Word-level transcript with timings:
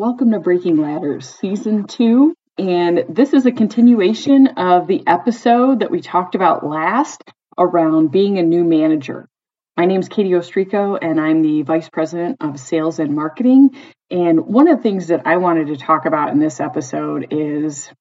Welcome 0.00 0.30
to 0.30 0.40
Breaking 0.40 0.78
Ladders, 0.78 1.28
Season 1.28 1.86
2. 1.86 2.34
And 2.56 3.04
this 3.10 3.34
is 3.34 3.44
a 3.44 3.52
continuation 3.52 4.46
of 4.46 4.86
the 4.86 5.06
episode 5.06 5.80
that 5.80 5.90
we 5.90 6.00
talked 6.00 6.34
about 6.34 6.66
last 6.66 7.22
around 7.58 8.10
being 8.10 8.38
a 8.38 8.42
new 8.42 8.64
manager. 8.64 9.28
My 9.76 9.84
name 9.84 10.00
is 10.00 10.08
Katie 10.08 10.30
Ostrico, 10.30 10.98
and 10.98 11.20
I'm 11.20 11.42
the 11.42 11.60
Vice 11.64 11.90
President 11.90 12.38
of 12.40 12.58
Sales 12.58 12.98
and 12.98 13.14
Marketing. 13.14 13.76
And 14.10 14.46
one 14.46 14.68
of 14.68 14.78
the 14.78 14.82
things 14.82 15.08
that 15.08 15.26
I 15.26 15.36
wanted 15.36 15.66
to 15.66 15.76
talk 15.76 16.06
about 16.06 16.30
in 16.30 16.38
this 16.38 16.60
episode 16.60 17.26
is 17.32 17.92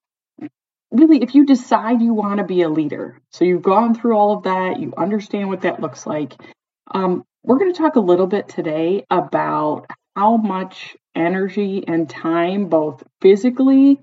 really 0.92 1.22
if 1.22 1.36
you 1.36 1.46
decide 1.46 2.02
you 2.02 2.14
want 2.14 2.38
to 2.38 2.46
be 2.46 2.62
a 2.62 2.70
leader, 2.70 3.20
so 3.32 3.44
you've 3.44 3.62
gone 3.62 3.94
through 3.94 4.16
all 4.16 4.38
of 4.38 4.44
that, 4.44 4.80
you 4.80 4.94
understand 4.96 5.50
what 5.50 5.64
that 5.64 5.82
looks 5.82 6.08
like. 6.08 6.34
Um, 6.92 7.26
we're 7.50 7.58
going 7.58 7.74
to 7.74 7.78
talk 7.80 7.96
a 7.96 8.00
little 8.00 8.28
bit 8.28 8.48
today 8.48 9.08
about 9.10 9.88
how 10.16 10.38
much 10.38 10.96
energy 11.16 11.84
and 11.88 12.08
time, 12.08 12.70
both 12.70 13.02
physically 13.22 14.00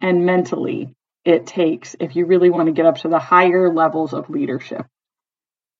and 0.00 0.26
mentally, 0.26 0.92
it 1.24 1.46
takes 1.46 1.94
if 2.00 2.16
you 2.16 2.26
really 2.26 2.50
want 2.50 2.66
to 2.66 2.72
get 2.72 2.86
up 2.86 2.98
to 2.98 3.08
the 3.08 3.20
higher 3.20 3.72
levels 3.72 4.12
of 4.12 4.28
leadership. 4.28 4.84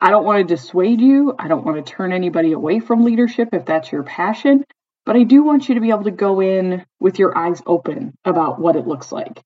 I 0.01 0.11
don't 0.11 0.25
want 0.25 0.47
to 0.47 0.55
dissuade 0.55 1.01
you. 1.01 1.35
I 1.37 1.49
don't 1.49 1.65
want 1.65 1.85
to 1.85 1.93
turn 1.93 2.13
anybody 2.13 2.53
away 2.53 2.79
from 2.79 3.03
leadership 3.03 3.49
if 3.53 3.65
that's 3.65 3.91
your 3.91 4.05
passion, 4.05 4.63
but 5.05 5.17
I 5.17 5.25
do 5.25 5.43
want 5.43 5.69
you 5.69 5.75
to 5.75 5.81
be 5.81 5.91
able 5.91 6.05
to 6.05 6.13
go 6.13 6.41
in 6.41 6.87
with 7.01 7.19
your 7.19 7.37
eyes 7.37 7.61
open 7.67 8.15
about 8.25 8.61
what 8.61 8.77
it 8.77 8.87
looks 8.87 9.11
like. 9.11 9.43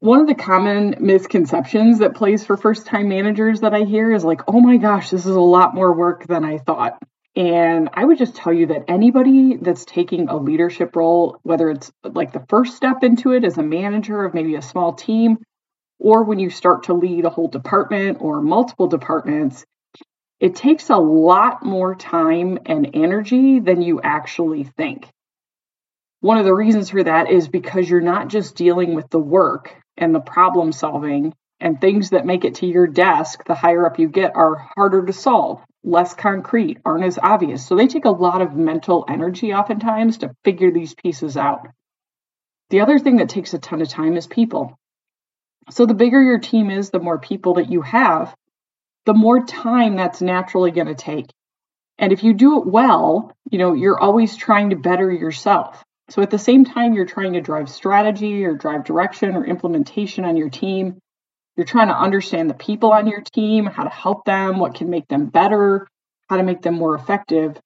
One 0.00 0.22
of 0.22 0.26
the 0.26 0.34
common 0.34 0.94
misconceptions 0.98 1.98
that 1.98 2.14
plays 2.14 2.46
for 2.46 2.56
first 2.56 2.86
time 2.86 3.10
managers 3.10 3.60
that 3.60 3.74
I 3.74 3.84
hear 3.84 4.10
is 4.10 4.24
like, 4.24 4.40
oh 4.48 4.58
my 4.58 4.78
gosh, 4.78 5.10
this 5.10 5.26
is 5.26 5.36
a 5.36 5.40
lot 5.40 5.74
more 5.74 5.94
work 5.94 6.26
than 6.26 6.42
I 6.42 6.56
thought. 6.56 6.98
And 7.36 7.90
I 7.92 8.06
would 8.06 8.16
just 8.16 8.34
tell 8.34 8.54
you 8.54 8.68
that 8.68 8.86
anybody 8.88 9.58
that's 9.60 9.84
taking 9.84 10.30
a 10.30 10.38
leadership 10.38 10.96
role, 10.96 11.38
whether 11.42 11.68
it's 11.68 11.92
like 12.02 12.32
the 12.32 12.46
first 12.48 12.76
step 12.76 13.04
into 13.04 13.32
it 13.32 13.44
as 13.44 13.58
a 13.58 13.62
manager 13.62 14.24
of 14.24 14.32
maybe 14.32 14.54
a 14.54 14.62
small 14.62 14.94
team, 14.94 15.36
or 15.98 16.24
when 16.24 16.38
you 16.38 16.48
start 16.48 16.84
to 16.84 16.94
lead 16.94 17.26
a 17.26 17.30
whole 17.30 17.48
department 17.48 18.22
or 18.22 18.40
multiple 18.40 18.86
departments, 18.86 19.66
it 20.40 20.54
takes 20.54 20.88
a 20.88 20.96
lot 20.96 21.62
more 21.62 21.94
time 21.94 22.58
and 22.64 22.92
energy 22.94 23.60
than 23.60 23.82
you 23.82 24.00
actually 24.02 24.64
think. 24.64 25.06
One 26.20 26.38
of 26.38 26.46
the 26.46 26.54
reasons 26.54 26.88
for 26.88 27.02
that 27.02 27.30
is 27.30 27.48
because 27.48 27.88
you're 27.88 28.00
not 28.00 28.28
just 28.28 28.56
dealing 28.56 28.94
with 28.94 29.10
the 29.10 29.18
work 29.18 29.76
and 30.00 30.14
the 30.14 30.20
problem 30.20 30.72
solving 30.72 31.34
and 31.60 31.80
things 31.80 32.10
that 32.10 32.26
make 32.26 32.44
it 32.44 32.56
to 32.56 32.66
your 32.66 32.86
desk, 32.86 33.44
the 33.44 33.54
higher 33.54 33.86
up 33.86 33.98
you 33.98 34.08
get, 34.08 34.34
are 34.34 34.56
harder 34.74 35.04
to 35.04 35.12
solve 35.12 35.62
less 35.82 36.14
concrete, 36.14 36.78
aren't 36.84 37.04
as 37.04 37.18
obvious. 37.22 37.66
So 37.66 37.76
they 37.76 37.86
take 37.86 38.04
a 38.04 38.10
lot 38.10 38.42
of 38.42 38.54
mental 38.54 39.04
energy 39.08 39.52
oftentimes 39.52 40.18
to 40.18 40.34
figure 40.44 40.70
these 40.70 40.94
pieces 40.94 41.36
out. 41.36 41.68
The 42.70 42.80
other 42.80 42.98
thing 42.98 43.16
that 43.16 43.28
takes 43.28 43.54
a 43.54 43.58
ton 43.58 43.82
of 43.82 43.88
time 43.88 44.16
is 44.16 44.26
people. 44.26 44.78
So 45.70 45.86
the 45.86 45.94
bigger 45.94 46.22
your 46.22 46.38
team 46.38 46.70
is, 46.70 46.90
the 46.90 46.98
more 46.98 47.18
people 47.18 47.54
that 47.54 47.70
you 47.70 47.82
have, 47.82 48.34
the 49.06 49.14
more 49.14 49.44
time 49.44 49.96
that's 49.96 50.20
naturally 50.20 50.70
going 50.70 50.86
to 50.86 50.94
take. 50.94 51.26
And 51.98 52.12
if 52.12 52.24
you 52.24 52.32
do 52.32 52.60
it 52.60 52.66
well, 52.66 53.32
you 53.50 53.58
know, 53.58 53.74
you're 53.74 53.98
always 53.98 54.36
trying 54.36 54.70
to 54.70 54.76
better 54.76 55.10
yourself. 55.10 55.82
So 56.10 56.22
at 56.22 56.30
the 56.30 56.38
same 56.38 56.64
time 56.64 56.92
you're 56.92 57.06
trying 57.06 57.34
to 57.34 57.40
drive 57.40 57.68
strategy 57.68 58.44
or 58.44 58.54
drive 58.54 58.84
direction 58.84 59.36
or 59.36 59.44
implementation 59.44 60.24
on 60.24 60.36
your 60.36 60.50
team, 60.50 60.98
you're 61.56 61.66
trying 61.66 61.88
to 61.88 61.96
understand 61.96 62.50
the 62.50 62.54
people 62.54 62.92
on 62.92 63.06
your 63.06 63.20
team, 63.20 63.66
how 63.66 63.84
to 63.84 63.90
help 63.90 64.24
them, 64.24 64.58
what 64.58 64.74
can 64.74 64.90
make 64.90 65.06
them 65.08 65.26
better, 65.26 65.86
how 66.28 66.36
to 66.36 66.42
make 66.42 66.62
them 66.62 66.74
more 66.74 66.94
effective. 66.94 67.58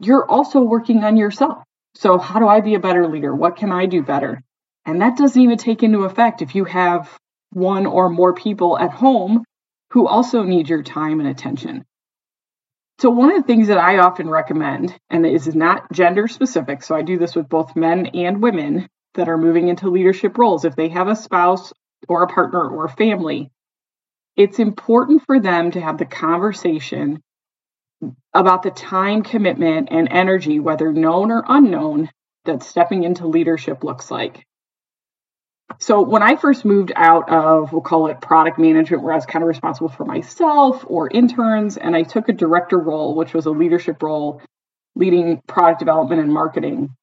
You're 0.00 0.28
also 0.28 0.60
working 0.60 1.04
on 1.04 1.16
yourself. 1.16 1.62
So, 1.94 2.18
how 2.18 2.40
do 2.40 2.48
I 2.48 2.60
be 2.60 2.74
a 2.74 2.80
better 2.80 3.06
leader? 3.06 3.34
What 3.34 3.56
can 3.56 3.70
I 3.70 3.86
do 3.86 4.02
better? 4.02 4.42
And 4.84 5.00
that 5.00 5.16
doesn't 5.16 5.40
even 5.40 5.58
take 5.58 5.82
into 5.82 6.04
effect 6.04 6.42
if 6.42 6.54
you 6.54 6.64
have 6.64 7.16
one 7.50 7.86
or 7.86 8.08
more 8.08 8.34
people 8.34 8.76
at 8.76 8.90
home 8.90 9.44
who 9.90 10.08
also 10.08 10.42
need 10.42 10.68
your 10.68 10.82
time 10.82 11.20
and 11.20 11.28
attention. 11.28 11.84
So, 13.00 13.10
one 13.10 13.30
of 13.32 13.36
the 13.36 13.46
things 13.46 13.68
that 13.68 13.78
I 13.78 13.98
often 13.98 14.30
recommend, 14.30 14.96
and 15.10 15.24
this 15.24 15.46
is 15.46 15.54
not 15.54 15.90
gender 15.92 16.28
specific, 16.28 16.82
so 16.82 16.94
I 16.94 17.02
do 17.02 17.18
this 17.18 17.34
with 17.34 17.48
both 17.48 17.74
men 17.74 18.06
and 18.06 18.42
women 18.42 18.88
that 19.14 19.28
are 19.28 19.38
moving 19.38 19.68
into 19.68 19.90
leadership 19.90 20.38
roles. 20.38 20.64
If 20.64 20.76
they 20.76 20.88
have 20.88 21.08
a 21.08 21.16
spouse 21.16 21.72
or 22.08 22.22
a 22.22 22.28
partner 22.28 22.68
or 22.68 22.84
a 22.84 22.90
family, 22.90 23.50
it's 24.36 24.58
important 24.58 25.22
for 25.26 25.40
them 25.40 25.72
to 25.72 25.80
have 25.80 25.98
the 25.98 26.06
conversation 26.06 27.20
about 28.32 28.62
the 28.62 28.70
time 28.70 29.22
commitment 29.22 29.88
and 29.90 30.08
energy, 30.10 30.60
whether 30.60 30.92
known 30.92 31.30
or 31.30 31.44
unknown, 31.48 32.10
that 32.44 32.62
stepping 32.62 33.04
into 33.04 33.26
leadership 33.26 33.82
looks 33.82 34.10
like. 34.10 34.44
So, 35.80 36.02
when 36.02 36.22
I 36.22 36.36
first 36.36 36.64
moved 36.64 36.92
out 36.94 37.28
of, 37.30 37.72
we'll 37.72 37.82
call 37.82 38.06
it 38.08 38.20
product 38.20 38.58
management, 38.58 39.02
where 39.02 39.12
I 39.12 39.16
was 39.16 39.26
kind 39.26 39.42
of 39.42 39.48
responsible 39.48 39.88
for 39.88 40.04
myself 40.04 40.84
or 40.86 41.10
interns, 41.10 41.76
and 41.76 41.96
I 41.96 42.02
took 42.02 42.28
a 42.28 42.32
director 42.32 42.78
role, 42.78 43.14
which 43.14 43.34
was 43.34 43.46
a 43.46 43.50
leadership 43.50 44.02
role 44.02 44.40
leading 44.96 45.42
product 45.46 45.80
development 45.80 46.20
and 46.20 46.32
marketing, 46.32 46.94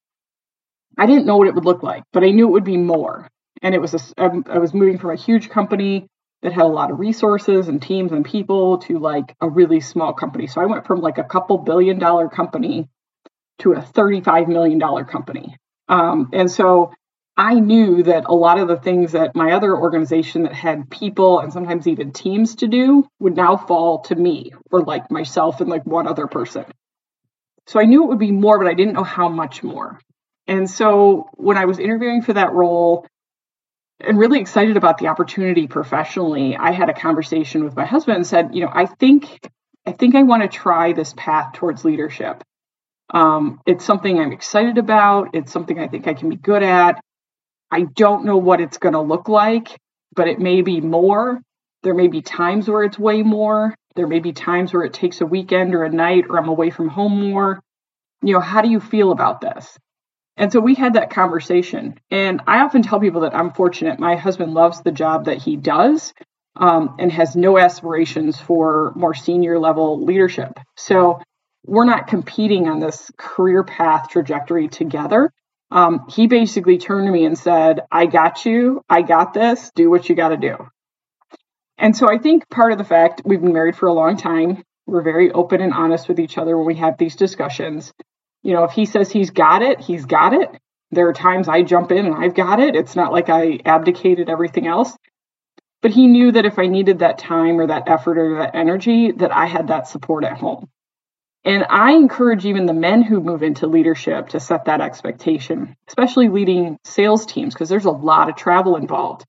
I 0.97 1.05
didn't 1.05 1.25
know 1.25 1.37
what 1.37 1.47
it 1.47 1.55
would 1.55 1.65
look 1.65 1.83
like, 1.83 2.03
but 2.13 2.23
I 2.23 2.31
knew 2.31 2.47
it 2.47 2.51
would 2.51 2.63
be 2.63 2.77
more 2.77 3.27
and 3.61 3.75
it 3.75 3.81
was 3.81 3.93
a, 3.93 4.23
um, 4.23 4.45
I 4.47 4.59
was 4.59 4.73
moving 4.73 4.97
from 4.97 5.11
a 5.11 5.15
huge 5.15 5.49
company 5.49 6.07
that 6.41 6.53
had 6.53 6.63
a 6.63 6.67
lot 6.67 6.91
of 6.91 6.99
resources 6.99 7.67
and 7.67 7.81
teams 7.81 8.11
and 8.11 8.25
people 8.25 8.79
to 8.79 8.97
like 8.97 9.35
a 9.39 9.49
really 9.49 9.79
small 9.79 10.13
company. 10.13 10.47
So 10.47 10.59
I 10.59 10.65
went 10.65 10.87
from 10.87 11.01
like 11.01 11.19
a 11.19 11.23
couple 11.23 11.59
billion 11.59 11.99
dollar 11.99 12.27
company 12.29 12.87
to 13.59 13.73
a 13.73 13.81
$35 13.81 14.47
million 14.47 14.79
company. 15.05 15.55
Um, 15.87 16.29
and 16.33 16.49
so 16.49 16.93
I 17.37 17.55
knew 17.55 18.03
that 18.03 18.25
a 18.25 18.35
lot 18.35 18.59
of 18.59 18.67
the 18.67 18.77
things 18.77 19.13
that 19.13 19.35
my 19.35 19.53
other 19.53 19.75
organization 19.75 20.43
that 20.43 20.53
had 20.53 20.89
people 20.89 21.39
and 21.39 21.51
sometimes 21.51 21.87
even 21.87 22.11
teams 22.11 22.55
to 22.55 22.67
do 22.67 23.07
would 23.19 23.35
now 23.35 23.57
fall 23.57 23.99
to 24.03 24.15
me 24.15 24.51
or 24.69 24.81
like 24.81 25.09
myself 25.09 25.61
and 25.61 25.69
like 25.69 25.85
one 25.85 26.07
other 26.07 26.27
person. 26.27 26.65
So 27.67 27.79
I 27.79 27.85
knew 27.85 28.03
it 28.03 28.07
would 28.07 28.19
be 28.19 28.31
more, 28.31 28.59
but 28.59 28.67
I 28.67 28.73
didn't 28.73 28.93
know 28.93 29.03
how 29.03 29.29
much 29.29 29.63
more. 29.63 29.99
And 30.47 30.69
so 30.69 31.29
when 31.33 31.57
I 31.57 31.65
was 31.65 31.79
interviewing 31.79 32.21
for 32.21 32.33
that 32.33 32.51
role, 32.51 33.07
and 33.99 34.17
really 34.17 34.39
excited 34.39 34.77
about 34.77 34.97
the 34.97 35.07
opportunity 35.07 35.67
professionally, 35.67 36.57
I 36.57 36.71
had 36.71 36.89
a 36.89 36.93
conversation 36.93 37.63
with 37.63 37.75
my 37.75 37.85
husband 37.85 38.17
and 38.17 38.27
said, 38.27 38.55
you 38.55 38.61
know, 38.61 38.71
I 38.71 38.85
think 38.87 39.39
I 39.85 39.91
think 39.91 40.15
I 40.15 40.23
want 40.23 40.43
to 40.43 40.47
try 40.47 40.93
this 40.93 41.13
path 41.15 41.53
towards 41.53 41.85
leadership. 41.85 42.43
Um, 43.13 43.61
it's 43.65 43.83
something 43.83 44.19
I'm 44.19 44.31
excited 44.31 44.77
about. 44.77 45.29
It's 45.33 45.51
something 45.51 45.79
I 45.79 45.87
think 45.87 46.07
I 46.07 46.13
can 46.13 46.29
be 46.29 46.35
good 46.35 46.63
at. 46.63 47.01
I 47.71 47.83
don't 47.83 48.25
know 48.25 48.37
what 48.37 48.61
it's 48.61 48.77
going 48.77 48.93
to 48.93 49.01
look 49.01 49.29
like, 49.29 49.79
but 50.15 50.27
it 50.27 50.39
may 50.39 50.61
be 50.61 50.81
more. 50.81 51.39
There 51.83 51.93
may 51.93 52.07
be 52.07 52.21
times 52.21 52.67
where 52.67 52.83
it's 52.83 52.99
way 52.99 53.23
more. 53.23 53.75
There 53.95 54.07
may 54.07 54.19
be 54.19 54.33
times 54.33 54.73
where 54.73 54.83
it 54.83 54.93
takes 54.93 55.21
a 55.21 55.25
weekend 55.25 55.73
or 55.73 55.83
a 55.83 55.89
night 55.89 56.25
or 56.29 56.37
I'm 56.37 56.49
away 56.49 56.69
from 56.69 56.89
home 56.89 57.29
more. 57.29 57.61
You 58.21 58.33
know, 58.33 58.39
how 58.39 58.61
do 58.61 58.69
you 58.69 58.79
feel 58.79 59.11
about 59.11 59.41
this? 59.41 59.77
And 60.37 60.51
so 60.51 60.59
we 60.59 60.75
had 60.75 60.93
that 60.93 61.09
conversation. 61.09 61.99
And 62.09 62.41
I 62.47 62.59
often 62.59 62.83
tell 62.83 62.99
people 62.99 63.21
that 63.21 63.35
I'm 63.35 63.51
fortunate. 63.51 63.99
My 63.99 64.15
husband 64.15 64.53
loves 64.53 64.81
the 64.81 64.91
job 64.91 65.25
that 65.25 65.37
he 65.37 65.55
does 65.55 66.13
um, 66.55 66.95
and 66.99 67.11
has 67.11 67.35
no 67.35 67.57
aspirations 67.57 68.39
for 68.39 68.93
more 68.95 69.13
senior 69.13 69.59
level 69.59 70.03
leadership. 70.03 70.57
So 70.77 71.21
we're 71.65 71.85
not 71.85 72.07
competing 72.07 72.67
on 72.67 72.79
this 72.79 73.11
career 73.17 73.63
path 73.63 74.09
trajectory 74.09 74.67
together. 74.67 75.31
Um, 75.71 76.05
he 76.09 76.27
basically 76.27 76.77
turned 76.77 77.07
to 77.07 77.11
me 77.11 77.25
and 77.25 77.37
said, 77.37 77.81
I 77.91 78.05
got 78.05 78.45
you. 78.45 78.83
I 78.89 79.01
got 79.01 79.33
this. 79.33 79.71
Do 79.75 79.89
what 79.89 80.09
you 80.09 80.15
got 80.15 80.29
to 80.29 80.37
do. 80.37 80.57
And 81.77 81.95
so 81.95 82.09
I 82.09 82.17
think 82.17 82.49
part 82.49 82.71
of 82.71 82.77
the 82.77 82.83
fact 82.83 83.21
we've 83.25 83.41
been 83.41 83.53
married 83.53 83.75
for 83.75 83.87
a 83.87 83.93
long 83.93 84.17
time, 84.17 84.63
we're 84.85 85.01
very 85.01 85.31
open 85.31 85.61
and 85.61 85.73
honest 85.73 86.07
with 86.07 86.19
each 86.19 86.37
other 86.37 86.57
when 86.57 86.67
we 86.67 86.75
have 86.75 86.97
these 86.97 87.15
discussions 87.15 87.91
you 88.43 88.53
know, 88.53 88.63
if 88.63 88.71
he 88.71 88.85
says 88.85 89.11
he's 89.11 89.29
got 89.29 89.61
it, 89.61 89.79
he's 89.79 90.05
got 90.05 90.33
it. 90.33 90.49
There 90.91 91.07
are 91.07 91.13
times 91.13 91.47
I 91.47 91.61
jump 91.61 91.91
in 91.91 92.05
and 92.05 92.15
I've 92.15 92.33
got 92.33 92.59
it. 92.59 92.75
It's 92.75 92.95
not 92.95 93.11
like 93.11 93.29
I 93.29 93.59
abdicated 93.63 94.29
everything 94.29 94.67
else. 94.67 94.95
But 95.81 95.91
he 95.91 96.07
knew 96.07 96.31
that 96.31 96.45
if 96.45 96.59
I 96.59 96.67
needed 96.67 96.99
that 96.99 97.17
time 97.17 97.59
or 97.59 97.67
that 97.67 97.87
effort 97.87 98.17
or 98.17 98.39
that 98.39 98.55
energy, 98.55 99.11
that 99.13 99.31
I 99.31 99.45
had 99.45 99.67
that 99.67 99.87
support 99.87 100.23
at 100.23 100.37
home. 100.37 100.69
And 101.43 101.65
I 101.69 101.93
encourage 101.93 102.45
even 102.45 102.67
the 102.67 102.73
men 102.73 103.01
who 103.01 103.19
move 103.19 103.41
into 103.41 103.65
leadership 103.65 104.29
to 104.29 104.39
set 104.39 104.65
that 104.65 104.81
expectation, 104.81 105.75
especially 105.87 106.29
leading 106.29 106.77
sales 106.83 107.25
teams, 107.25 107.53
because 107.53 107.69
there's 107.69 107.85
a 107.85 107.91
lot 107.91 108.29
of 108.29 108.35
travel 108.35 108.75
involved. 108.75 109.25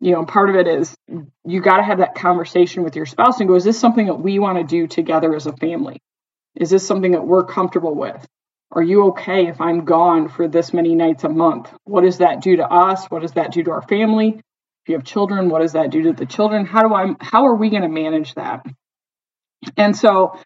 You 0.00 0.12
know, 0.12 0.24
part 0.24 0.48
of 0.48 0.56
it 0.56 0.66
is 0.66 0.96
you 1.44 1.60
got 1.60 1.76
to 1.76 1.82
have 1.82 1.98
that 1.98 2.14
conversation 2.14 2.82
with 2.82 2.96
your 2.96 3.06
spouse 3.06 3.38
and 3.38 3.48
go, 3.48 3.54
is 3.54 3.64
this 3.64 3.78
something 3.78 4.06
that 4.06 4.20
we 4.20 4.38
want 4.38 4.58
to 4.58 4.64
do 4.64 4.86
together 4.86 5.36
as 5.36 5.46
a 5.46 5.56
family? 5.56 6.00
Is 6.56 6.70
this 6.70 6.86
something 6.86 7.12
that 7.12 7.26
we're 7.26 7.44
comfortable 7.44 7.94
with? 7.94 8.26
Are 8.72 8.82
you 8.82 9.08
okay 9.08 9.46
if 9.46 9.60
I'm 9.60 9.84
gone 9.84 10.28
for 10.28 10.48
this 10.48 10.72
many 10.72 10.94
nights 10.94 11.24
a 11.24 11.28
month? 11.28 11.72
What 11.84 12.00
does 12.00 12.18
that 12.18 12.40
do 12.40 12.56
to 12.56 12.66
us? 12.66 13.06
What 13.06 13.20
does 13.20 13.32
that 13.32 13.52
do 13.52 13.62
to 13.64 13.70
our 13.72 13.82
family? 13.82 14.40
If 14.84 14.88
you 14.88 14.94
have 14.94 15.04
children, 15.04 15.50
what 15.50 15.60
does 15.60 15.74
that 15.74 15.90
do 15.90 16.02
to 16.04 16.12
the 16.14 16.26
children? 16.26 16.64
How 16.64 16.82
do 16.82 16.94
I 16.94 17.14
how 17.20 17.46
are 17.46 17.54
we 17.54 17.70
going 17.70 17.82
to 17.82 17.88
manage 17.88 18.34
that? 18.34 18.64
And 19.76 19.94
so 19.94 20.38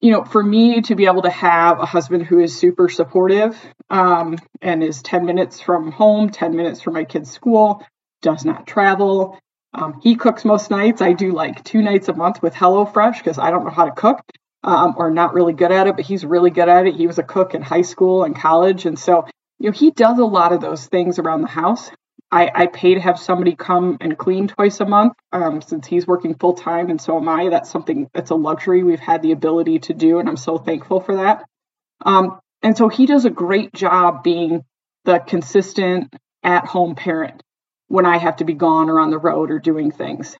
you 0.00 0.12
know, 0.12 0.24
for 0.24 0.42
me 0.42 0.80
to 0.82 0.94
be 0.94 1.06
able 1.06 1.22
to 1.22 1.30
have 1.30 1.80
a 1.80 1.86
husband 1.86 2.24
who 2.24 2.38
is 2.38 2.56
super 2.56 2.88
supportive 2.88 3.58
um, 3.90 4.36
and 4.62 4.82
is 4.82 5.02
10 5.02 5.26
minutes 5.26 5.60
from 5.60 5.90
home, 5.90 6.30
10 6.30 6.54
minutes 6.54 6.80
from 6.80 6.94
my 6.94 7.04
kids' 7.04 7.30
school, 7.30 7.84
does 8.22 8.44
not 8.44 8.66
travel. 8.66 9.38
Um, 9.74 10.00
he 10.02 10.16
cooks 10.16 10.44
most 10.44 10.70
nights. 10.70 11.02
I 11.02 11.12
do 11.12 11.32
like 11.32 11.64
two 11.64 11.82
nights 11.82 12.08
a 12.08 12.14
month 12.14 12.42
with 12.42 12.54
HelloFresh 12.54 13.18
because 13.18 13.38
I 13.38 13.50
don't 13.50 13.64
know 13.64 13.70
how 13.70 13.86
to 13.86 13.92
cook 13.92 14.20
um, 14.62 14.94
or 14.96 15.10
not 15.10 15.34
really 15.34 15.52
good 15.52 15.72
at 15.72 15.86
it, 15.86 15.96
but 15.96 16.04
he's 16.04 16.24
really 16.24 16.50
good 16.50 16.68
at 16.68 16.86
it. 16.86 16.94
He 16.94 17.06
was 17.06 17.18
a 17.18 17.22
cook 17.22 17.54
in 17.54 17.62
high 17.62 17.82
school 17.82 18.24
and 18.24 18.36
college. 18.36 18.86
And 18.86 18.98
so, 18.98 19.26
you 19.58 19.70
know, 19.70 19.72
he 19.72 19.90
does 19.90 20.18
a 20.18 20.24
lot 20.24 20.52
of 20.52 20.60
those 20.60 20.86
things 20.86 21.18
around 21.18 21.42
the 21.42 21.48
house. 21.48 21.90
I, 22.30 22.50
I 22.54 22.66
pay 22.66 22.94
to 22.94 23.00
have 23.00 23.18
somebody 23.18 23.54
come 23.54 23.96
and 24.00 24.18
clean 24.18 24.48
twice 24.48 24.80
a 24.80 24.86
month 24.86 25.14
um, 25.32 25.62
since 25.62 25.86
he's 25.86 26.06
working 26.06 26.34
full 26.34 26.54
time 26.54 26.90
and 26.90 27.00
so 27.00 27.16
am 27.16 27.28
I. 27.28 27.48
That's 27.48 27.70
something 27.70 28.08
that's 28.12 28.30
a 28.30 28.34
luxury 28.34 28.82
we've 28.82 29.00
had 29.00 29.22
the 29.22 29.32
ability 29.32 29.78
to 29.80 29.94
do, 29.94 30.18
and 30.18 30.28
I'm 30.28 30.36
so 30.36 30.58
thankful 30.58 31.00
for 31.00 31.16
that. 31.16 31.44
Um, 32.04 32.38
and 32.62 32.76
so 32.76 32.88
he 32.88 33.06
does 33.06 33.24
a 33.24 33.30
great 33.30 33.72
job 33.72 34.22
being 34.22 34.62
the 35.04 35.18
consistent 35.18 36.14
at 36.42 36.66
home 36.66 36.94
parent 36.94 37.42
when 37.86 38.04
I 38.04 38.18
have 38.18 38.36
to 38.36 38.44
be 38.44 38.54
gone 38.54 38.90
or 38.90 39.00
on 39.00 39.10
the 39.10 39.18
road 39.18 39.50
or 39.50 39.58
doing 39.58 39.90
things. 39.90 40.36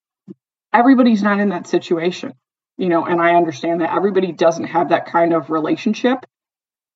Everybody's 0.73 1.23
not 1.23 1.41
in 1.41 1.49
that 1.51 1.67
situation, 1.67 2.35
you 2.77 2.89
know, 2.89 3.07
and 3.07 3.21
I 3.21 3.37
understand 3.37 3.81
that 3.81 3.95
everybody 3.95 4.33
doesn't 4.33 4.65
have 4.65 4.91
that 4.91 5.07
kind 5.07 5.33
of 5.33 5.49
relationship. 5.49 6.27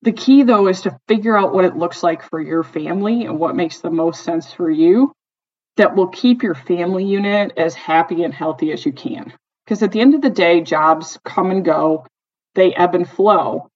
The 0.03 0.13
key, 0.13 0.43
though, 0.43 0.67
is 0.67 0.83
to 0.83 0.99
figure 1.07 1.37
out 1.37 1.55
what 1.55 1.65
it 1.65 1.77
looks 1.77 2.03
like 2.03 2.29
for 2.29 2.41
your 2.41 2.65
family 2.65 3.25
and 3.25 3.39
what 3.39 3.55
makes 3.55 3.79
the 3.79 3.91
most 3.91 4.25
sense 4.25 4.53
for 4.53 4.69
you 4.69 5.13
that 5.77 5.95
will 5.95 6.09
keep 6.09 6.43
your 6.43 6.55
family 6.55 7.05
unit 7.05 7.53
as 7.57 7.75
happy 7.75 8.25
and 8.25 8.35
healthy 8.35 8.73
as 8.73 8.85
you 8.85 8.93
can. 8.93 9.33
Because 9.65 9.83
at 9.83 9.93
the 9.93 10.01
end 10.01 10.15
of 10.15 10.21
the 10.21 10.31
day, 10.31 10.61
jobs 10.61 11.19
come 11.25 11.51
and 11.51 11.65
go, 11.65 12.07
they 12.55 12.75
ebb 12.75 12.95
and 12.95 13.09
flow, 13.09 13.69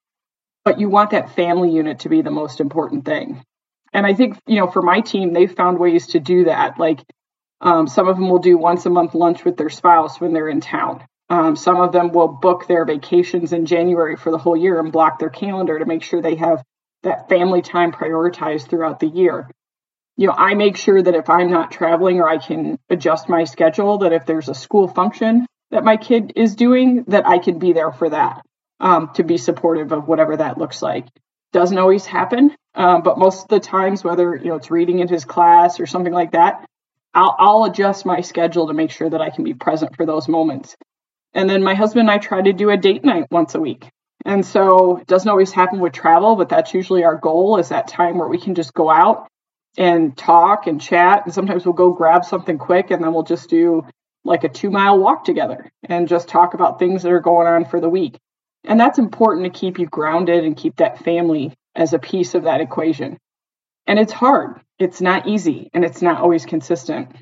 but 0.64 0.80
you 0.80 0.88
want 0.88 1.10
that 1.10 1.34
family 1.34 1.70
unit 1.70 2.00
to 2.00 2.08
be 2.08 2.22
the 2.22 2.30
most 2.30 2.60
important 2.60 3.04
thing. 3.04 3.42
And 3.92 4.04
I 4.04 4.12
think, 4.12 4.36
you 4.46 4.56
know, 4.56 4.66
for 4.66 4.82
my 4.82 5.00
team, 5.00 5.32
they've 5.32 5.54
found 5.54 5.78
ways 5.78 6.08
to 6.08 6.20
do 6.20 6.44
that. 6.44 6.78
Like 6.78 7.00
um, 7.60 7.86
some 7.86 8.08
of 8.08 8.16
them 8.16 8.28
will 8.28 8.40
do 8.40 8.58
once 8.58 8.84
a 8.84 8.90
month 8.90 9.14
lunch 9.14 9.44
with 9.44 9.56
their 9.56 9.70
spouse 9.70 10.20
when 10.20 10.32
they're 10.32 10.48
in 10.48 10.60
town. 10.60 11.04
Um, 11.28 11.56
some 11.56 11.80
of 11.80 11.92
them 11.92 12.12
will 12.12 12.28
book 12.28 12.66
their 12.66 12.84
vacations 12.84 13.52
in 13.52 13.66
January 13.66 14.16
for 14.16 14.30
the 14.30 14.38
whole 14.38 14.56
year 14.56 14.78
and 14.78 14.92
block 14.92 15.18
their 15.18 15.30
calendar 15.30 15.78
to 15.78 15.84
make 15.84 16.02
sure 16.02 16.22
they 16.22 16.36
have 16.36 16.62
that 17.02 17.28
family 17.28 17.62
time 17.62 17.92
prioritized 17.92 18.68
throughout 18.68 19.00
the 19.00 19.08
year. 19.08 19.50
You 20.16 20.28
know, 20.28 20.34
I 20.36 20.54
make 20.54 20.76
sure 20.76 21.02
that 21.02 21.14
if 21.14 21.28
I'm 21.28 21.50
not 21.50 21.72
traveling 21.72 22.20
or 22.20 22.28
I 22.28 22.38
can 22.38 22.78
adjust 22.88 23.28
my 23.28 23.44
schedule, 23.44 23.98
that 23.98 24.12
if 24.12 24.24
there's 24.24 24.48
a 24.48 24.54
school 24.54 24.88
function 24.88 25.46
that 25.70 25.84
my 25.84 25.96
kid 25.96 26.32
is 26.36 26.54
doing, 26.54 27.04
that 27.08 27.26
I 27.26 27.38
can 27.38 27.58
be 27.58 27.72
there 27.72 27.92
for 27.92 28.08
that 28.08 28.42
um, 28.80 29.10
to 29.14 29.24
be 29.24 29.36
supportive 29.36 29.92
of 29.92 30.08
whatever 30.08 30.36
that 30.36 30.58
looks 30.58 30.80
like. 30.80 31.06
Doesn't 31.52 31.78
always 31.78 32.06
happen, 32.06 32.54
um, 32.74 33.02
but 33.02 33.18
most 33.18 33.42
of 33.42 33.48
the 33.48 33.60
times, 33.60 34.04
whether 34.04 34.36
you 34.36 34.48
know 34.48 34.56
it's 34.56 34.70
reading 34.70 35.00
in 35.00 35.08
his 35.08 35.24
class 35.24 35.80
or 35.80 35.86
something 35.86 36.12
like 36.12 36.32
that, 36.32 36.64
I'll, 37.14 37.34
I'll 37.38 37.64
adjust 37.64 38.04
my 38.04 38.20
schedule 38.20 38.68
to 38.68 38.74
make 38.74 38.90
sure 38.90 39.08
that 39.08 39.20
I 39.20 39.30
can 39.30 39.44
be 39.44 39.54
present 39.54 39.96
for 39.96 40.06
those 40.06 40.28
moments. 40.28 40.76
And 41.36 41.50
then 41.50 41.62
my 41.62 41.74
husband 41.74 42.08
and 42.08 42.10
I 42.10 42.16
try 42.16 42.40
to 42.40 42.54
do 42.54 42.70
a 42.70 42.78
date 42.78 43.04
night 43.04 43.26
once 43.30 43.54
a 43.54 43.60
week. 43.60 43.90
And 44.24 44.44
so 44.44 44.96
it 44.96 45.06
doesn't 45.06 45.28
always 45.28 45.52
happen 45.52 45.80
with 45.80 45.92
travel, 45.92 46.34
but 46.34 46.48
that's 46.48 46.72
usually 46.72 47.04
our 47.04 47.16
goal 47.16 47.58
is 47.58 47.68
that 47.68 47.88
time 47.88 48.16
where 48.16 48.26
we 48.26 48.40
can 48.40 48.54
just 48.54 48.72
go 48.72 48.88
out 48.88 49.28
and 49.76 50.16
talk 50.16 50.66
and 50.66 50.80
chat. 50.80 51.26
And 51.26 51.34
sometimes 51.34 51.66
we'll 51.66 51.74
go 51.74 51.92
grab 51.92 52.24
something 52.24 52.56
quick 52.56 52.90
and 52.90 53.04
then 53.04 53.12
we'll 53.12 53.22
just 53.22 53.50
do 53.50 53.84
like 54.24 54.44
a 54.44 54.48
two 54.48 54.70
mile 54.70 54.98
walk 54.98 55.24
together 55.24 55.70
and 55.84 56.08
just 56.08 56.26
talk 56.26 56.54
about 56.54 56.78
things 56.78 57.02
that 57.02 57.12
are 57.12 57.20
going 57.20 57.46
on 57.46 57.66
for 57.66 57.82
the 57.82 57.90
week. 57.90 58.16
And 58.64 58.80
that's 58.80 58.98
important 58.98 59.44
to 59.44 59.60
keep 59.60 59.78
you 59.78 59.84
grounded 59.84 60.42
and 60.42 60.56
keep 60.56 60.76
that 60.76 61.04
family 61.04 61.52
as 61.74 61.92
a 61.92 61.98
piece 61.98 62.34
of 62.34 62.44
that 62.44 62.62
equation. 62.62 63.18
And 63.86 63.98
it's 63.98 64.12
hard, 64.12 64.62
it's 64.78 65.02
not 65.02 65.28
easy, 65.28 65.68
and 65.74 65.84
it's 65.84 66.00
not 66.00 66.18
always 66.18 66.46
consistent. 66.46 67.14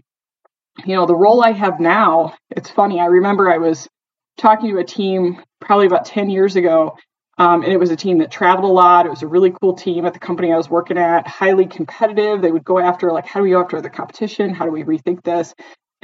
You 0.87 0.94
know, 0.94 1.05
the 1.05 1.16
role 1.16 1.43
I 1.43 1.50
have 1.50 1.81
now, 1.81 2.34
it's 2.50 2.70
funny. 2.70 3.00
I 3.00 3.06
remember 3.06 3.50
I 3.50 3.58
was 3.58 3.88
talking 4.36 4.70
to 4.70 4.78
a 4.78 4.84
team 4.84 5.42
probably 5.60 5.86
about 5.86 6.04
10 6.04 6.31
years 6.31 6.56
ago. 6.56 6.96
Um, 7.36 7.64
and 7.64 7.72
it 7.72 7.81
was 7.81 7.90
a 7.90 7.96
team 7.96 8.19
that 8.19 8.31
traveled 8.31 8.70
a 8.70 8.72
lot. 8.72 9.06
It 9.06 9.10
was 9.10 9.22
a 9.22 9.26
really 9.26 9.52
cool 9.60 9.75
team 9.75 10.06
at 10.06 10.12
the 10.12 10.20
company 10.20 10.52
I 10.52 10.56
was 10.56 10.70
working 10.70 10.98
at, 10.98 11.26
highly 11.26 11.66
competitive. 11.66 12.40
They 12.40 12.52
would 12.52 12.64
go 12.64 12.78
after, 12.78 13.10
like, 13.10 13.26
how 13.26 13.40
do 13.40 13.44
we 13.44 13.50
go 13.50 13.60
after 13.60 13.81
the 13.81 13.90
competition? 13.90 14.54
How 14.54 14.64
do 14.64 14.70
we 14.70 14.84
rethink 14.84 15.25
this? 15.25 15.52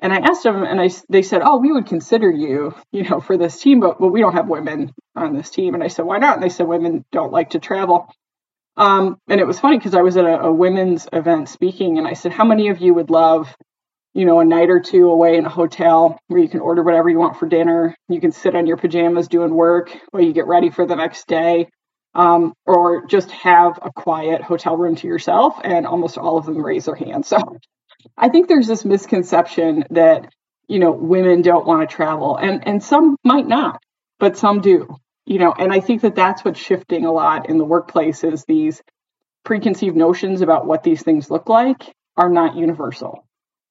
And 0.03 0.13
I 0.13 0.19
asked 0.19 0.43
them, 0.43 0.65
and 0.65 0.81
I, 0.81 0.91
they 1.09 1.23
said, 1.23 1.43
oh, 1.45 1.59
we 1.59 1.71
would 1.71 1.87
consider 1.87 2.31
you, 2.31 2.75
you 2.91 3.09
know, 3.09 3.21
for 3.21 3.37
this 3.37 3.61
team, 3.61 3.81
but 3.81 4.01
well, 4.01 4.11
we 4.11 4.21
don't 4.21 4.33
have 4.33 4.49
women 4.49 4.93
on 5.15 5.37
this 5.37 5.51
team. 5.51 5.75
And 5.75 5.85
I 5.85 5.89
said, 5.89 6.05
why 6.05 6.19
not? 6.19 6.35
And 6.35 6.43
they 6.43 6.49
said, 6.49 6.67
women 6.67 7.05
don't 7.13 7.33
like 7.33 7.51
to 7.51 7.61
travel. 7.61 8.13
Um, 8.77 9.19
and 9.29 9.41
it 9.41 9.47
was 9.47 9.61
funny 9.61 9.77
because 9.77 9.95
I 9.95 10.03
was 10.03 10.17
at 10.17 10.25
a, 10.25 10.41
a 10.41 10.53
women's 10.53 11.07
event 11.13 11.49
speaking, 11.49 11.99
and 11.99 12.09
I 12.09 12.15
said, 12.15 12.33
how 12.33 12.45
many 12.45 12.69
of 12.69 12.81
you 12.81 12.95
would 12.95 13.11
love 13.11 13.55
you 14.13 14.25
know, 14.25 14.41
a 14.41 14.45
night 14.45 14.71
or 14.71 14.81
two 14.81 15.09
away 15.09 15.37
in 15.37 15.47
a 15.47 15.51
hotel 15.51 16.19
where 16.27 16.41
you 16.41 16.49
can 16.49 16.61
order 16.61 16.83
whatever 16.83 17.09
you 17.09 17.19
want 17.19 17.39
for 17.39 17.47
dinner. 17.47 17.95
You 18.09 18.21
can 18.21 18.33
sit 18.33 18.57
on 18.57 18.67
your 18.67 18.77
pajamas 18.77 19.29
doing 19.29 19.55
work 19.55 19.97
while 20.11 20.23
you 20.23 20.33
get 20.33 20.47
ready 20.47 20.71
for 20.71 20.85
the 20.85 20.97
next 20.97 21.29
day, 21.29 21.69
um, 22.15 22.53
or 22.67 23.07
just 23.07 23.31
have 23.31 23.79
a 23.83 23.93
quiet 23.93 24.43
hotel 24.43 24.77
room 24.77 24.97
to 24.97 25.07
yourself. 25.07 25.61
And 25.63 25.87
almost 25.87 26.19
all 26.19 26.39
of 26.39 26.47
them 26.47 26.65
raise 26.65 26.87
their 26.87 26.97
hands. 26.97 27.29
So 27.29 27.39
I 28.17 28.31
think 28.31 28.49
there's 28.49 28.67
this 28.67 28.85
misconception 28.85 29.85
that 29.91 30.33
you 30.67 30.81
know 30.81 30.91
women 30.91 31.43
don't 31.43 31.67
want 31.67 31.89
to 31.89 31.95
travel, 31.95 32.37
and 32.37 32.67
and 32.67 32.83
some 32.83 33.17
might 33.25 33.47
not, 33.47 33.81
but 34.19 34.37
some 34.37 34.61
do. 34.61 34.97
You 35.27 35.39
know, 35.39 35.53
and 35.57 35.73
I 35.73 35.81
think 35.81 36.03
that 36.03 36.17
that's 36.17 36.45
what's 36.45 36.59
shifting 36.59 37.05
a 37.05 37.13
lot 37.13 37.49
in 37.49 37.59
the 37.59 37.65
workplace 37.65 38.25
is 38.25 38.45
these 38.45 38.83
preconceived 39.45 39.97
notions 39.97 40.41
about 40.41 40.67
what 40.67 40.83
these 40.83 41.03
things 41.03 41.31
look 41.31 41.49
like 41.49 41.93
are 42.17 42.29
not 42.29 42.57
universal 42.57 43.25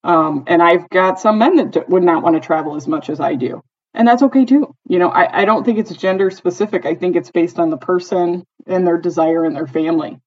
um, 0.03 0.45
and 0.47 0.61
I've 0.61 0.89
got 0.89 1.19
some 1.19 1.37
men 1.37 1.71
that 1.71 1.89
would 1.89 2.03
not 2.03 2.23
want 2.23 2.35
to 2.35 2.39
travel 2.39 2.75
as 2.75 2.87
much 2.87 3.09
as 3.09 3.19
I 3.19 3.35
do. 3.35 3.61
And 3.93 4.07
that's 4.07 4.23
okay 4.23 4.45
too. 4.45 4.75
You 4.87 4.99
know, 4.99 5.09
I, 5.09 5.41
I 5.41 5.45
don't 5.45 5.63
think 5.65 5.79
it's 5.79 5.93
gender 5.95 6.29
specific. 6.29 6.85
I 6.85 6.95
think 6.95 7.15
it's 7.15 7.31
based 7.31 7.59
on 7.59 7.69
the 7.69 7.77
person 7.77 8.45
and 8.67 8.85
their 8.85 8.97
desire 8.97 9.43
and 9.45 9.55
their 9.55 9.67
family. 9.67 10.19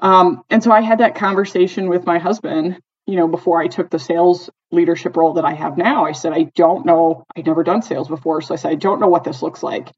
Um, 0.00 0.42
and 0.50 0.62
so 0.62 0.72
I 0.72 0.80
had 0.80 0.98
that 0.98 1.14
conversation 1.14 1.88
with 1.88 2.04
my 2.04 2.18
husband, 2.18 2.78
you 3.06 3.16
know, 3.16 3.28
before 3.28 3.62
I 3.62 3.68
took 3.68 3.90
the 3.90 3.98
sales 3.98 4.50
leadership 4.72 5.16
role 5.16 5.34
that 5.34 5.44
I 5.44 5.52
have 5.52 5.78
now. 5.78 6.04
I 6.04 6.12
said, 6.12 6.32
I 6.32 6.50
don't 6.56 6.84
know, 6.84 7.24
I'd 7.36 7.46
never 7.46 7.62
done 7.62 7.82
sales 7.82 8.08
before. 8.08 8.42
So 8.42 8.54
I 8.54 8.56
said, 8.56 8.72
I 8.72 8.74
don't 8.74 9.00
know 9.00 9.08
what 9.08 9.24
this 9.24 9.42
looks 9.42 9.62
like, 9.62 9.92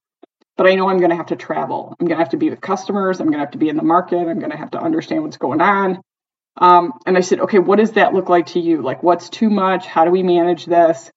but 0.57 0.67
I 0.67 0.75
know 0.75 0.89
I'm 0.89 0.99
going 0.99 1.11
to 1.11 1.17
have 1.17 1.27
to 1.27 1.37
travel. 1.37 1.97
I'm 1.99 2.07
going 2.07 2.19
to 2.19 2.23
have 2.23 2.33
to 2.33 2.37
be 2.37 2.51
with 2.51 2.61
customers. 2.61 3.19
I'm 3.19 3.27
going 3.27 3.39
to 3.39 3.45
have 3.45 3.53
to 3.53 3.59
be 3.59 3.71
in 3.71 3.77
the 3.77 3.83
market. 3.83 4.19
I'm 4.19 4.39
going 4.39 4.51
to 4.51 4.57
have 4.59 4.73
to 4.73 4.81
understand 4.81 5.23
what's 5.23 5.39
going 5.39 5.63
on. 5.63 6.03
Um, 6.59 6.93
and 7.05 7.17
I 7.17 7.21
said, 7.21 7.41
okay, 7.41 7.59
what 7.59 7.79
does 7.79 7.93
that 7.93 8.15
look 8.15 8.29
like 8.29 8.47
to 8.47 8.61
you? 8.61 8.83
Like, 8.83 9.03
what's 9.03 9.29
too 9.29 9.51
much? 9.51 9.87
How 9.87 10.05
do 10.05 10.11
we 10.11 10.23
manage 10.23 10.65
this? 10.65 11.11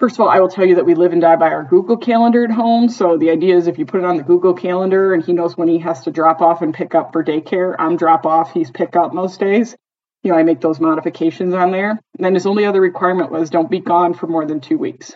First 0.00 0.16
of 0.16 0.20
all, 0.22 0.28
I 0.28 0.40
will 0.40 0.48
tell 0.48 0.66
you 0.66 0.74
that 0.74 0.86
we 0.86 0.94
live 0.94 1.12
and 1.12 1.22
die 1.22 1.36
by 1.36 1.50
our 1.50 1.64
Google 1.64 1.96
Calendar 1.96 2.44
at 2.44 2.50
home. 2.50 2.88
So 2.88 3.16
the 3.16 3.30
idea 3.30 3.56
is 3.56 3.68
if 3.68 3.78
you 3.78 3.86
put 3.86 4.00
it 4.00 4.06
on 4.06 4.16
the 4.16 4.22
Google 4.22 4.52
Calendar 4.52 5.14
and 5.14 5.24
he 5.24 5.32
knows 5.32 5.56
when 5.56 5.68
he 5.68 5.78
has 5.78 6.02
to 6.02 6.10
drop 6.10 6.42
off 6.42 6.62
and 6.62 6.74
pick 6.74 6.94
up 6.94 7.12
for 7.12 7.24
daycare, 7.24 7.74
I'm 7.78 7.96
drop 7.96 8.26
off, 8.26 8.52
he's 8.52 8.70
pick 8.70 8.96
up 8.96 9.14
most 9.14 9.40
days. 9.40 9.76
You 10.22 10.32
know, 10.32 10.38
I 10.38 10.42
make 10.42 10.60
those 10.60 10.80
modifications 10.80 11.54
on 11.54 11.70
there. 11.70 11.90
And 11.90 12.00
then 12.18 12.34
his 12.34 12.46
only 12.46 12.64
other 12.64 12.80
requirement 12.80 13.30
was 13.30 13.50
don't 13.50 13.70
be 13.70 13.80
gone 13.80 14.14
for 14.14 14.26
more 14.26 14.44
than 14.44 14.60
two 14.60 14.78
weeks. 14.78 15.14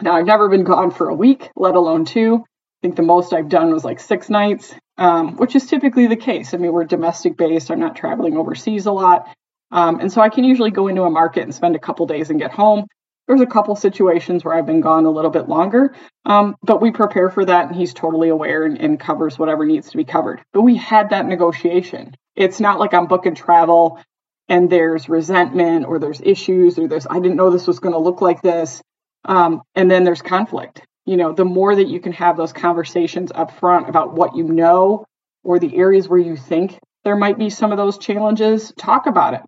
Now, 0.00 0.12
I've 0.16 0.26
never 0.26 0.48
been 0.48 0.64
gone 0.64 0.90
for 0.90 1.08
a 1.08 1.14
week, 1.14 1.50
let 1.56 1.74
alone 1.74 2.04
two. 2.04 2.36
I 2.44 2.78
think 2.82 2.96
the 2.96 3.02
most 3.02 3.32
I've 3.32 3.48
done 3.48 3.72
was 3.72 3.84
like 3.84 4.00
six 4.00 4.28
nights, 4.28 4.74
um, 5.02 5.36
which 5.36 5.56
is 5.56 5.66
typically 5.66 6.06
the 6.06 6.14
case. 6.14 6.54
I 6.54 6.58
mean, 6.58 6.72
we're 6.72 6.84
domestic 6.84 7.36
based. 7.36 7.72
I'm 7.72 7.80
not 7.80 7.96
traveling 7.96 8.36
overseas 8.36 8.86
a 8.86 8.92
lot. 8.92 9.26
Um, 9.72 9.98
and 9.98 10.12
so 10.12 10.20
I 10.20 10.28
can 10.28 10.44
usually 10.44 10.70
go 10.70 10.86
into 10.86 11.02
a 11.02 11.10
market 11.10 11.42
and 11.42 11.52
spend 11.52 11.74
a 11.74 11.80
couple 11.80 12.06
days 12.06 12.30
and 12.30 12.38
get 12.38 12.52
home. 12.52 12.86
There's 13.26 13.40
a 13.40 13.46
couple 13.46 13.74
situations 13.74 14.44
where 14.44 14.54
I've 14.54 14.66
been 14.66 14.80
gone 14.80 15.04
a 15.04 15.10
little 15.10 15.32
bit 15.32 15.48
longer, 15.48 15.96
um, 16.24 16.54
but 16.62 16.80
we 16.80 16.92
prepare 16.92 17.30
for 17.30 17.44
that 17.44 17.66
and 17.66 17.74
he's 17.74 17.92
totally 17.92 18.28
aware 18.28 18.64
and, 18.64 18.78
and 18.78 19.00
covers 19.00 19.40
whatever 19.40 19.66
needs 19.66 19.90
to 19.90 19.96
be 19.96 20.04
covered. 20.04 20.40
But 20.52 20.62
we 20.62 20.76
had 20.76 21.10
that 21.10 21.26
negotiation. 21.26 22.14
It's 22.36 22.60
not 22.60 22.78
like 22.78 22.94
I'm 22.94 23.06
booking 23.06 23.34
travel 23.34 24.00
and 24.48 24.70
there's 24.70 25.08
resentment 25.08 25.84
or 25.84 25.98
there's 25.98 26.20
issues 26.20 26.78
or 26.78 26.86
there's, 26.86 27.08
I 27.10 27.18
didn't 27.18 27.36
know 27.36 27.50
this 27.50 27.66
was 27.66 27.80
going 27.80 27.94
to 27.94 27.98
look 27.98 28.20
like 28.20 28.40
this. 28.40 28.80
Um, 29.24 29.62
and 29.74 29.90
then 29.90 30.04
there's 30.04 30.22
conflict 30.22 30.82
you 31.04 31.16
know, 31.16 31.32
the 31.32 31.44
more 31.44 31.74
that 31.74 31.88
you 31.88 32.00
can 32.00 32.12
have 32.12 32.36
those 32.36 32.52
conversations 32.52 33.32
up 33.34 33.58
front 33.58 33.88
about 33.88 34.14
what 34.14 34.36
you 34.36 34.44
know 34.44 35.04
or 35.42 35.58
the 35.58 35.76
areas 35.76 36.08
where 36.08 36.18
you 36.18 36.36
think 36.36 36.78
there 37.04 37.16
might 37.16 37.38
be 37.38 37.50
some 37.50 37.72
of 37.72 37.78
those 37.78 37.98
challenges, 37.98 38.72
talk 38.78 39.06
about 39.06 39.34
it. 39.34 39.42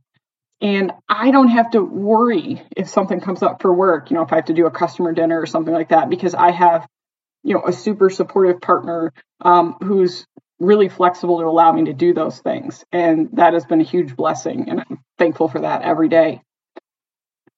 And 0.61 0.93
I 1.09 1.31
don't 1.31 1.49
have 1.49 1.71
to 1.73 1.83
worry 1.83 2.63
if 2.77 2.89
something 2.89 3.21
comes 3.21 3.43
up 3.43 3.61
for 3.61 3.73
work, 3.73 4.11
you 4.11 4.17
know, 4.17 4.23
if 4.23 4.33
I 4.33 4.37
have 4.37 4.47
to 4.47 4.55
do 4.55 4.67
a 4.67 4.71
customer 4.71 5.13
dinner 5.13 5.41
or 5.41 5.47
something 5.47 5.75
like 5.75 5.91
that, 5.91 6.09
because 6.09 6.35
I 6.35 6.51
have, 6.51 6.87
you 7.43 7.55
know, 7.55 7.63
a 7.67 7.73
super 7.73 8.09
supportive 8.11 8.61
partner 8.61 9.13
um, 9.41 9.77
who's 9.83 10.27
really 10.59 10.89
flexible 10.89 11.41
to 11.41 11.47
allow 11.47 11.73
me 11.73 11.85
to 11.85 11.93
do 11.93 12.15
those 12.15 12.39
things. 12.41 12.85
And 12.93 13.29
that 13.35 13.53
has 13.53 13.67
been 13.67 13.81
a 13.81 13.85
huge 13.85 14.17
blessing. 14.17 14.69
And 14.69 14.81
I'm 14.81 14.99
thankful 15.19 15.49
for 15.49 15.61
that 15.61 15.83
every 15.83 16.09
day. 16.09 16.41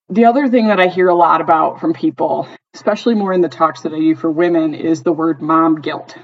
The 0.08 0.26
other 0.26 0.48
thing 0.48 0.68
that 0.68 0.80
I 0.80 0.86
hear 0.86 1.08
a 1.08 1.14
lot 1.14 1.40
about 1.40 1.80
from 1.80 1.92
people, 1.92 2.48
especially 2.74 3.14
more 3.14 3.32
in 3.32 3.40
the 3.40 3.48
talks 3.48 3.82
that 3.82 3.92
I 3.92 3.98
do 3.98 4.14
for 4.14 4.30
women, 4.30 4.74
is 4.74 5.02
the 5.02 5.12
word 5.12 5.42
mom 5.42 5.80
guilt. 5.80 6.16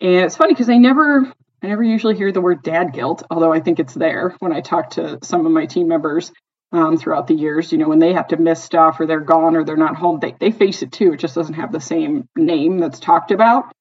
And 0.00 0.24
it's 0.24 0.36
funny 0.36 0.52
because 0.52 0.68
I 0.68 0.78
never 0.78 1.32
I 1.62 1.66
never 1.66 1.82
usually 1.82 2.16
hear 2.16 2.30
the 2.30 2.42
word 2.42 2.62
dad 2.62 2.92
guilt, 2.92 3.22
although 3.30 3.52
I 3.52 3.60
think 3.60 3.78
it's 3.78 3.94
there 3.94 4.36
when 4.40 4.52
I 4.52 4.60
talk 4.60 4.90
to 4.90 5.18
some 5.22 5.46
of 5.46 5.52
my 5.52 5.66
team 5.66 5.88
members 5.88 6.30
um, 6.72 6.98
throughout 6.98 7.26
the 7.26 7.34
years. 7.34 7.72
You 7.72 7.78
know, 7.78 7.88
when 7.88 8.00
they 8.00 8.12
have 8.12 8.28
to 8.28 8.36
miss 8.36 8.62
stuff 8.62 9.00
or 9.00 9.06
they're 9.06 9.20
gone 9.20 9.56
or 9.56 9.64
they're 9.64 9.76
not 9.76 9.96
home, 9.96 10.18
they, 10.20 10.34
they 10.38 10.50
face 10.50 10.82
it 10.82 10.92
too. 10.92 11.14
It 11.14 11.20
just 11.20 11.34
doesn't 11.34 11.54
have 11.54 11.72
the 11.72 11.80
same 11.80 12.28
name 12.36 12.78
that's 12.80 13.00
talked 13.00 13.30
about. 13.30 13.72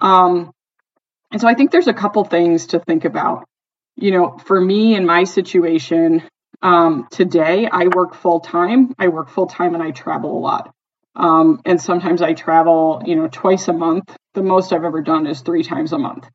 Um, 0.00 0.50
and 1.30 1.40
so 1.40 1.46
I 1.46 1.54
think 1.54 1.70
there's 1.70 1.86
a 1.86 1.94
couple 1.94 2.24
things 2.24 2.68
to 2.68 2.80
think 2.80 3.04
about. 3.04 3.44
You 3.96 4.10
know, 4.12 4.38
for 4.38 4.60
me 4.60 4.96
in 4.96 5.06
my 5.06 5.24
situation, 5.24 6.22
um, 6.62 7.08
today 7.10 7.68
I 7.70 7.88
work 7.88 8.14
full 8.14 8.40
time. 8.40 8.94
I 8.98 9.08
work 9.08 9.30
full 9.30 9.46
time 9.46 9.74
and 9.74 9.82
I 9.82 9.90
travel 9.90 10.36
a 10.36 10.40
lot. 10.40 10.74
Um, 11.16 11.60
and 11.64 11.80
sometimes 11.80 12.22
I 12.22 12.34
travel, 12.34 13.02
you 13.04 13.16
know, 13.16 13.28
twice 13.28 13.68
a 13.68 13.72
month. 13.72 14.14
The 14.34 14.42
most 14.42 14.72
I've 14.72 14.84
ever 14.84 15.02
done 15.02 15.26
is 15.26 15.40
three 15.40 15.64
times 15.64 15.92
a 15.92 15.98
month. 15.98 16.28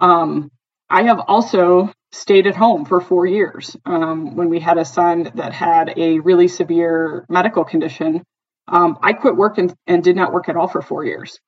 Um, 0.00 0.50
I 0.90 1.04
have 1.04 1.20
also 1.26 1.92
stayed 2.10 2.46
at 2.46 2.56
home 2.56 2.84
for 2.84 3.00
four 3.00 3.26
years. 3.26 3.74
Um, 3.86 4.36
when 4.36 4.50
we 4.50 4.60
had 4.60 4.76
a 4.76 4.84
son 4.84 5.30
that 5.34 5.52
had 5.54 5.94
a 5.96 6.18
really 6.18 6.48
severe 6.48 7.24
medical 7.28 7.64
condition, 7.64 8.22
um, 8.68 8.98
I 9.02 9.14
quit 9.14 9.36
work 9.36 9.58
and, 9.58 9.74
and 9.86 10.04
did 10.04 10.16
not 10.16 10.32
work 10.32 10.48
at 10.48 10.56
all 10.56 10.68
for 10.68 10.82
four 10.82 11.04
years. 11.04 11.40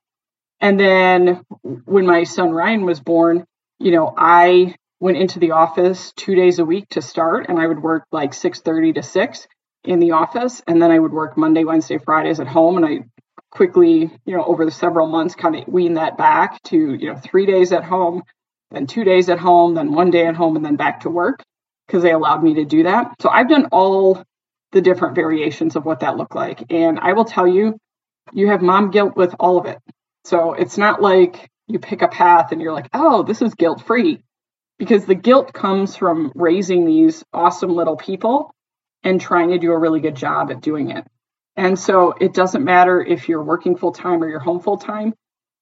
And 0.61 0.80
then 0.80 1.42
when 1.85 2.06
my 2.06 2.25
son 2.25 2.52
Ryan 2.52 2.87
was 2.87 3.00
born, 3.00 3.44
you 3.78 3.90
know, 3.90 4.14
I 4.16 4.75
went 5.04 5.18
into 5.18 5.38
the 5.38 5.50
office 5.50 6.14
two 6.16 6.34
days 6.34 6.58
a 6.58 6.64
week 6.64 6.88
to 6.88 7.02
start, 7.02 7.44
and 7.50 7.58
I 7.58 7.66
would 7.66 7.82
work 7.82 8.04
like 8.11 8.32
6:30 8.32 8.94
to 8.94 9.02
6 9.02 9.46
in 9.84 9.99
the 9.99 10.12
office, 10.12 10.62
and 10.66 10.80
then 10.80 10.90
I 10.90 10.99
would 10.99 11.12
work 11.12 11.37
Monday, 11.37 11.62
Wednesday, 11.62 11.99
Fridays 11.99 12.40
at 12.40 12.46
home, 12.46 12.78
and 12.78 12.87
I 12.87 13.00
quickly, 13.50 14.11
you 14.25 14.34
know, 14.34 14.42
over 14.42 14.64
the 14.64 14.70
several 14.70 15.06
months, 15.06 15.34
kind 15.34 15.56
of 15.56 15.68
wean 15.68 15.94
that 15.94 16.16
back 16.16 16.62
to 16.70 16.94
you 16.94 17.12
know 17.12 17.16
three 17.16 17.44
days 17.44 17.70
at 17.70 17.84
home, 17.84 18.23
then 18.70 18.87
two 18.87 19.04
days 19.04 19.28
at 19.28 19.38
home, 19.38 19.75
then 19.75 19.92
one 19.92 20.11
day 20.11 20.26
at 20.26 20.37
home, 20.37 20.56
and 20.56 20.64
then 20.64 20.76
back 20.76 21.00
to 21.00 21.11
work 21.11 21.42
because 21.87 22.02
they 22.02 22.12
allowed 22.12 22.42
me 22.42 22.54
to 22.54 22.64
do 22.64 22.84
that. 22.84 23.12
So 23.20 23.28
I've 23.28 23.50
done 23.50 23.66
all 23.73 24.25
the 24.73 24.80
different 24.80 25.16
variations 25.16 25.76
of 25.76 25.84
what 25.84 26.00
that 26.00 26.16
looked 26.16 26.34
like, 26.34 26.73
and 26.73 26.99
I 26.99 27.12
will 27.12 27.26
tell 27.26 27.46
you, 27.46 27.76
you 28.32 28.49
have 28.49 28.62
mom 28.62 28.90
guilt 28.90 29.16
with 29.16 29.34
all 29.38 29.58
of 29.58 29.66
it. 29.66 29.80
So 30.25 30.54
it's 30.54 30.78
not 30.78 31.02
like 31.02 31.50
you 31.66 31.78
pick 31.78 32.00
a 32.00 32.08
path 32.08 32.52
and 32.52 32.62
you're 32.62 32.73
like, 32.73 32.88
oh, 32.94 33.23
this 33.23 33.42
is 33.42 33.54
guilt 33.54 33.82
free. 33.82 34.23
Because 34.78 35.07
the 35.07 35.14
guilt 35.14 35.52
comes 35.52 35.97
from 35.97 36.33
raising 36.35 36.85
these 36.85 37.25
awesome 37.33 37.75
little 37.75 37.97
people 37.97 38.52
and 39.02 39.21
trying 39.21 39.50
to 39.50 39.59
do 39.59 39.73
a 39.73 39.78
really 39.78 40.00
good 40.00 40.16
job 40.16 40.50
at 40.50 40.61
doing 40.61 40.90
it. 40.90 41.07
And 41.57 41.78
so 41.78 42.12
it 42.12 42.35
doesn't 42.35 42.64
matter 42.64 43.00
if 43.00 43.28
you're 43.28 43.43
working 43.43 43.76
full 43.76 43.93
time 43.93 44.23
or 44.23 44.28
you're 44.28 44.40
home 44.40 44.61
full 44.61 44.78
time, 44.78 45.14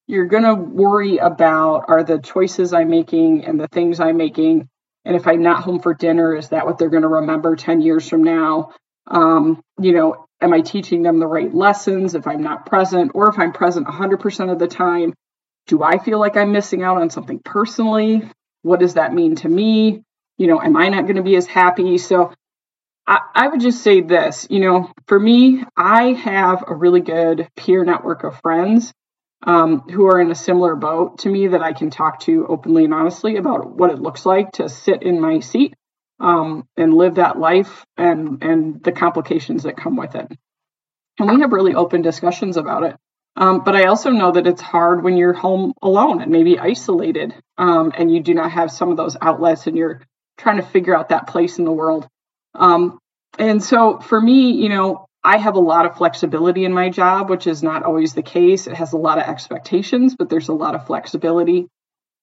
you're 0.07 0.26
going 0.26 0.45
to 0.45 0.54
worry 0.54 1.19
about 1.19 1.85
are 1.88 2.02
the 2.02 2.19
choices 2.19 2.73
I'm 2.73 2.88
making 2.88 3.45
and 3.45 3.61
the 3.61 3.69
things 3.69 4.00
I'm 4.00 4.16
making. 4.16 4.69
And 5.04 5.16
if 5.16 5.26
I'm 5.26 5.42
not 5.42 5.62
home 5.62 5.81
for 5.81 5.95
dinner, 5.95 6.35
is 6.37 6.50
that 6.50 6.64
what 6.64 6.78
they're 6.78 6.88
going 6.88 7.02
to 7.02 7.09
remember 7.09 7.57
10 7.57 7.81
years 7.81 8.09
from 8.09 8.25
now? 8.25 8.73
Um, 9.07 9.61
you 9.81 9.92
know, 9.92 10.26
am 10.40 10.52
I 10.52 10.61
teaching 10.61 11.02
them 11.02 11.19
the 11.19 11.26
right 11.26 11.52
lessons 11.52 12.14
if 12.14 12.26
I'm 12.26 12.42
not 12.42 12.66
present, 12.66 13.12
or 13.14 13.28
if 13.28 13.38
I'm 13.38 13.52
present 13.52 13.87
100% 13.87 14.52
of 14.52 14.59
the 14.59 14.69
time? 14.69 15.12
Do 15.66 15.83
I 15.83 15.99
feel 15.99 16.19
like 16.19 16.37
I'm 16.37 16.52
missing 16.52 16.83
out 16.83 17.00
on 17.00 17.11
something 17.11 17.40
personally? 17.45 18.28
What 18.62 18.81
does 18.81 18.95
that 18.95 19.12
mean 19.12 19.37
to 19.37 19.49
me? 19.49 20.02
You 20.38 20.47
know, 20.47 20.61
am 20.61 20.76
I 20.76 20.88
not 20.88 21.02
going 21.02 21.16
to 21.16 21.23
be 21.23 21.37
as 21.37 21.47
happy? 21.47 21.99
So 21.99 22.33
I, 23.07 23.19
I 23.35 23.49
would 23.49 23.61
just 23.61 23.83
say 23.83 24.00
this 24.00 24.47
you 24.50 24.61
know, 24.61 24.90
for 25.07 25.19
me, 25.19 25.64
I 25.76 26.12
have 26.12 26.64
a 26.66 26.75
really 26.75 27.00
good 27.00 27.49
peer 27.57 27.85
network 27.85 28.25
of 28.25 28.40
friends 28.40 28.92
um, 29.45 29.81
who 29.81 30.07
are 30.07 30.21
in 30.21 30.31
a 30.31 30.37
similar 30.37 30.76
boat 30.76 31.19
to 31.21 31.28
me 31.28 31.49
that 31.49 31.62
I 31.62 31.73
can 31.73 31.90
talk 31.90 32.21
to 32.21 32.47
openly 32.47 32.85
and 32.85 32.95
honestly 32.95 33.37
about 33.37 33.76
what 33.76 33.90
it 33.90 33.99
looks 33.99 34.25
like 34.25 34.52
to 34.52 34.69
sit 34.69 35.02
in 35.02 35.21
my 35.21 35.40
seat 35.40 35.75
um, 36.21 36.69
and 36.76 36.95
live 36.95 37.16
that 37.16 37.38
life 37.38 37.85
and 37.97 38.42
and 38.42 38.83
the 38.83 38.92
complications 38.92 39.64
that 39.64 39.76
come 39.76 39.97
with 39.97 40.14
it. 40.14 40.31
And 41.19 41.28
we 41.31 41.40
have 41.40 41.52
really 41.52 41.75
open 41.75 42.02
discussions 42.02 42.57
about 42.57 42.85
it. 42.85 42.97
Um, 43.36 43.64
but 43.64 43.74
I 43.74 43.84
also 43.84 44.10
know 44.10 44.32
that 44.32 44.46
it's 44.46 44.60
hard 44.60 45.02
when 45.02 45.16
you're 45.16 45.32
home 45.32 45.72
alone 45.80 46.20
and 46.20 46.30
maybe 46.30 46.58
isolated, 46.58 47.34
um, 47.56 47.92
and 47.96 48.12
you 48.12 48.20
do 48.20 48.34
not 48.34 48.52
have 48.52 48.70
some 48.70 48.90
of 48.90 48.96
those 48.96 49.16
outlets, 49.20 49.66
and 49.66 49.76
you're 49.76 50.02
trying 50.36 50.58
to 50.58 50.62
figure 50.62 50.96
out 50.96 51.08
that 51.08 51.26
place 51.26 51.58
in 51.58 51.64
the 51.64 51.72
world. 51.72 52.06
Um, 52.54 52.98
and 53.38 53.62
so 53.62 53.98
for 53.98 54.20
me, 54.20 54.52
you 54.52 54.68
know, 54.68 55.06
I 55.24 55.38
have 55.38 55.54
a 55.54 55.60
lot 55.60 55.86
of 55.86 55.96
flexibility 55.96 56.64
in 56.64 56.72
my 56.72 56.90
job, 56.90 57.30
which 57.30 57.46
is 57.46 57.62
not 57.62 57.84
always 57.84 58.12
the 58.12 58.22
case. 58.22 58.66
It 58.66 58.74
has 58.74 58.92
a 58.92 58.98
lot 58.98 59.18
of 59.18 59.24
expectations, 59.24 60.16
but 60.16 60.28
there's 60.28 60.48
a 60.48 60.54
lot 60.54 60.74
of 60.74 60.86
flexibility. 60.86 61.68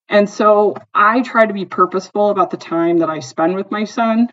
And 0.10 0.30
so 0.30 0.76
I 0.94 1.22
try 1.22 1.46
to 1.46 1.54
be 1.54 1.66
purposeful 1.66 2.30
about 2.30 2.52
the 2.52 2.58
time 2.58 3.00
that 3.00 3.10
I 3.10 3.20
spend 3.20 3.56
with 3.56 3.72
my 3.72 3.86
son, 3.86 4.30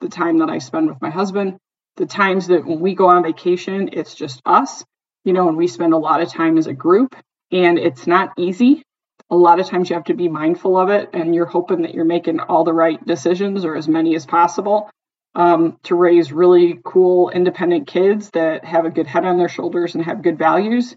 the 0.00 0.08
time 0.08 0.38
that 0.38 0.48
I 0.48 0.58
spend 0.58 0.88
with 0.88 1.02
my 1.02 1.10
husband, 1.10 1.58
the 1.96 2.06
times 2.06 2.46
that 2.48 2.64
when 2.64 2.80
we 2.80 2.94
go 2.94 3.08
on 3.08 3.22
vacation, 3.22 3.90
it's 3.92 4.14
just 4.14 4.40
us, 4.44 4.84
you 5.26 5.32
know, 5.32 5.48
and 5.48 5.56
we 5.56 5.66
spend 5.66 5.92
a 5.92 5.98
lot 5.98 6.22
of 6.22 6.32
time 6.32 6.56
as 6.56 6.68
a 6.68 6.72
group. 6.72 7.14
And 7.50 7.78
it's 7.78 8.06
not 8.06 8.32
easy. 8.38 8.82
A 9.28 9.36
lot 9.36 9.58
of 9.58 9.66
times 9.66 9.90
you 9.90 9.94
have 9.94 10.04
to 10.04 10.14
be 10.14 10.28
mindful 10.28 10.78
of 10.78 10.88
it, 10.88 11.10
and 11.12 11.34
you're 11.34 11.46
hoping 11.46 11.82
that 11.82 11.94
you're 11.94 12.04
making 12.04 12.38
all 12.38 12.62
the 12.62 12.72
right 12.72 13.04
decisions 13.04 13.64
or 13.64 13.76
as 13.76 13.88
many 13.88 14.14
as 14.14 14.24
possible 14.24 14.88
um, 15.34 15.78
to 15.82 15.96
raise 15.96 16.32
really 16.32 16.78
cool, 16.84 17.30
independent 17.30 17.88
kids 17.88 18.30
that 18.30 18.64
have 18.64 18.84
a 18.84 18.90
good 18.90 19.08
head 19.08 19.24
on 19.24 19.36
their 19.36 19.48
shoulders 19.48 19.94
and 19.94 20.04
have 20.04 20.22
good 20.22 20.38
values. 20.38 20.94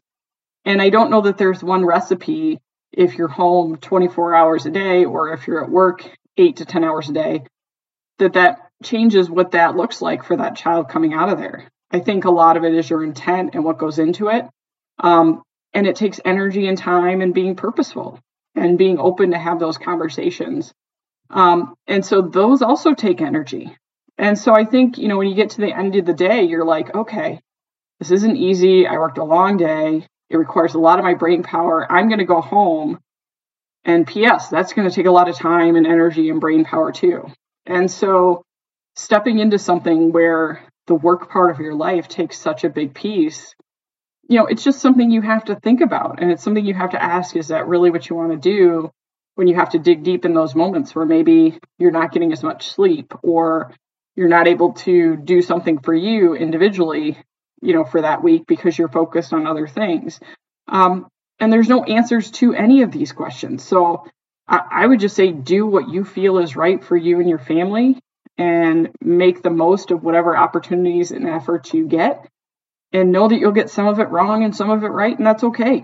And 0.63 0.79
I 0.79 0.89
don't 0.89 1.09
know 1.09 1.21
that 1.21 1.39
there's 1.39 1.63
one 1.63 1.83
recipe 1.83 2.59
if 2.91 3.15
you're 3.15 3.27
home 3.27 3.77
24 3.77 4.35
hours 4.35 4.65
a 4.65 4.71
day 4.71 5.05
or 5.05 5.33
if 5.33 5.47
you're 5.47 5.63
at 5.63 5.71
work 5.71 6.07
8 6.37 6.57
to 6.57 6.65
10 6.65 6.83
hours 6.83 7.09
a 7.09 7.13
day 7.13 7.43
that 8.19 8.33
that 8.33 8.69
changes 8.83 9.29
what 9.29 9.51
that 9.51 9.75
looks 9.75 10.01
like 10.01 10.23
for 10.23 10.37
that 10.37 10.55
child 10.55 10.89
coming 10.89 11.13
out 11.13 11.29
of 11.29 11.37
there 11.37 11.69
i 11.91 11.99
think 11.99 12.25
a 12.25 12.31
lot 12.31 12.57
of 12.57 12.63
it 12.63 12.73
is 12.73 12.89
your 12.89 13.03
intent 13.03 13.55
and 13.55 13.63
what 13.63 13.77
goes 13.77 13.99
into 13.99 14.29
it 14.29 14.45
um, 15.01 15.41
and 15.73 15.87
it 15.87 15.95
takes 15.95 16.19
energy 16.25 16.67
and 16.67 16.77
time 16.77 17.21
and 17.21 17.33
being 17.33 17.55
purposeful 17.55 18.19
and 18.55 18.77
being 18.77 18.99
open 18.99 19.31
to 19.31 19.37
have 19.37 19.59
those 19.59 19.77
conversations 19.77 20.73
um, 21.29 21.75
and 21.87 22.05
so 22.05 22.21
those 22.21 22.61
also 22.61 22.93
take 22.93 23.21
energy 23.21 23.75
and 24.17 24.37
so 24.37 24.53
i 24.53 24.65
think 24.65 24.97
you 24.97 25.07
know 25.07 25.17
when 25.17 25.27
you 25.27 25.35
get 25.35 25.51
to 25.51 25.61
the 25.61 25.75
end 25.75 25.95
of 25.95 26.05
the 26.05 26.13
day 26.13 26.43
you're 26.43 26.65
like 26.65 26.93
okay 26.95 27.39
this 27.99 28.11
isn't 28.11 28.37
easy 28.37 28.87
i 28.87 28.97
worked 28.97 29.17
a 29.17 29.23
long 29.23 29.57
day 29.57 30.05
it 30.29 30.37
requires 30.37 30.75
a 30.75 30.79
lot 30.79 30.99
of 30.99 31.05
my 31.05 31.15
brain 31.15 31.43
power. 31.43 31.91
I'm 31.91 32.07
going 32.07 32.19
to 32.19 32.25
go 32.25 32.41
home. 32.41 32.99
And 33.83 34.05
P.S., 34.05 34.49
that's 34.49 34.73
going 34.73 34.87
to 34.87 34.93
take 34.93 35.07
a 35.07 35.11
lot 35.11 35.29
of 35.29 35.35
time 35.35 35.75
and 35.75 35.87
energy 35.87 36.29
and 36.29 36.39
brain 36.39 36.65
power 36.65 36.91
too. 36.91 37.27
And 37.65 37.89
so 37.89 38.43
stepping 38.95 39.39
into 39.39 39.57
something 39.57 40.11
where 40.11 40.61
the 40.89 40.95
work 40.95 41.31
part 41.31 41.51
of 41.51 41.59
your 41.59 41.73
life 41.73 42.09
takes 42.09 42.37
such 42.37 42.65
a 42.65 42.69
big 42.69 42.93
piece, 42.93 43.55
you 44.27 44.37
know, 44.37 44.47
it's 44.47 44.63
just 44.63 44.81
something 44.81 45.09
you 45.09 45.21
have 45.21 45.45
to 45.45 45.55
think 45.55 45.79
about. 45.79 46.21
And 46.21 46.29
it's 46.29 46.43
something 46.43 46.65
you 46.65 46.73
have 46.73 46.91
to 46.91 47.01
ask 47.01 47.37
is 47.37 47.47
that 47.47 47.67
really 47.67 47.91
what 47.91 48.09
you 48.09 48.17
want 48.17 48.31
to 48.31 48.37
do 48.37 48.91
when 49.35 49.47
you 49.47 49.55
have 49.55 49.69
to 49.69 49.79
dig 49.79 50.03
deep 50.03 50.25
in 50.25 50.33
those 50.33 50.53
moments 50.53 50.93
where 50.93 51.05
maybe 51.05 51.57
you're 51.77 51.91
not 51.91 52.11
getting 52.11 52.33
as 52.33 52.43
much 52.43 52.67
sleep 52.67 53.13
or 53.23 53.73
you're 54.17 54.27
not 54.27 54.47
able 54.47 54.73
to 54.73 55.15
do 55.15 55.41
something 55.41 55.79
for 55.79 55.93
you 55.93 56.35
individually 56.35 57.17
you 57.61 57.73
know, 57.73 57.83
for 57.83 58.01
that 58.01 58.23
week 58.23 58.43
because 58.47 58.77
you're 58.77 58.89
focused 58.89 59.33
on 59.33 59.47
other 59.47 59.67
things. 59.67 60.19
Um, 60.67 61.07
and 61.39 61.51
there's 61.51 61.69
no 61.69 61.83
answers 61.83 62.31
to 62.31 62.53
any 62.53 62.81
of 62.81 62.91
these 62.91 63.11
questions. 63.11 63.63
So 63.63 64.05
I, 64.47 64.61
I 64.71 64.87
would 64.87 64.99
just 64.99 65.15
say 65.15 65.31
do 65.31 65.65
what 65.65 65.89
you 65.89 66.03
feel 66.03 66.37
is 66.37 66.55
right 66.55 66.83
for 66.83 66.95
you 66.95 67.19
and 67.19 67.29
your 67.29 67.39
family 67.39 67.99
and 68.39 68.89
make 69.01 69.43
the 69.43 69.51
most 69.51 69.91
of 69.91 70.03
whatever 70.03 70.35
opportunities 70.35 71.11
and 71.11 71.27
efforts 71.27 71.73
you 71.73 71.87
get 71.87 72.27
and 72.91 73.11
know 73.11 73.27
that 73.27 73.37
you'll 73.37 73.51
get 73.51 73.69
some 73.69 73.87
of 73.87 73.99
it 73.99 74.09
wrong 74.09 74.43
and 74.43 74.55
some 74.55 74.71
of 74.71 74.83
it 74.83 74.87
right 74.87 75.17
and 75.17 75.27
that's 75.27 75.43
okay 75.43 75.83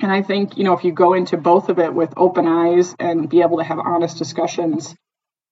and 0.00 0.10
i 0.10 0.22
think 0.22 0.56
you 0.56 0.64
know 0.64 0.72
if 0.72 0.84
you 0.84 0.92
go 0.92 1.12
into 1.12 1.36
both 1.36 1.68
of 1.68 1.78
it 1.78 1.92
with 1.92 2.14
open 2.16 2.46
eyes 2.46 2.94
and 2.98 3.28
be 3.28 3.42
able 3.42 3.58
to 3.58 3.64
have 3.64 3.78
honest 3.78 4.16
discussions 4.16 4.94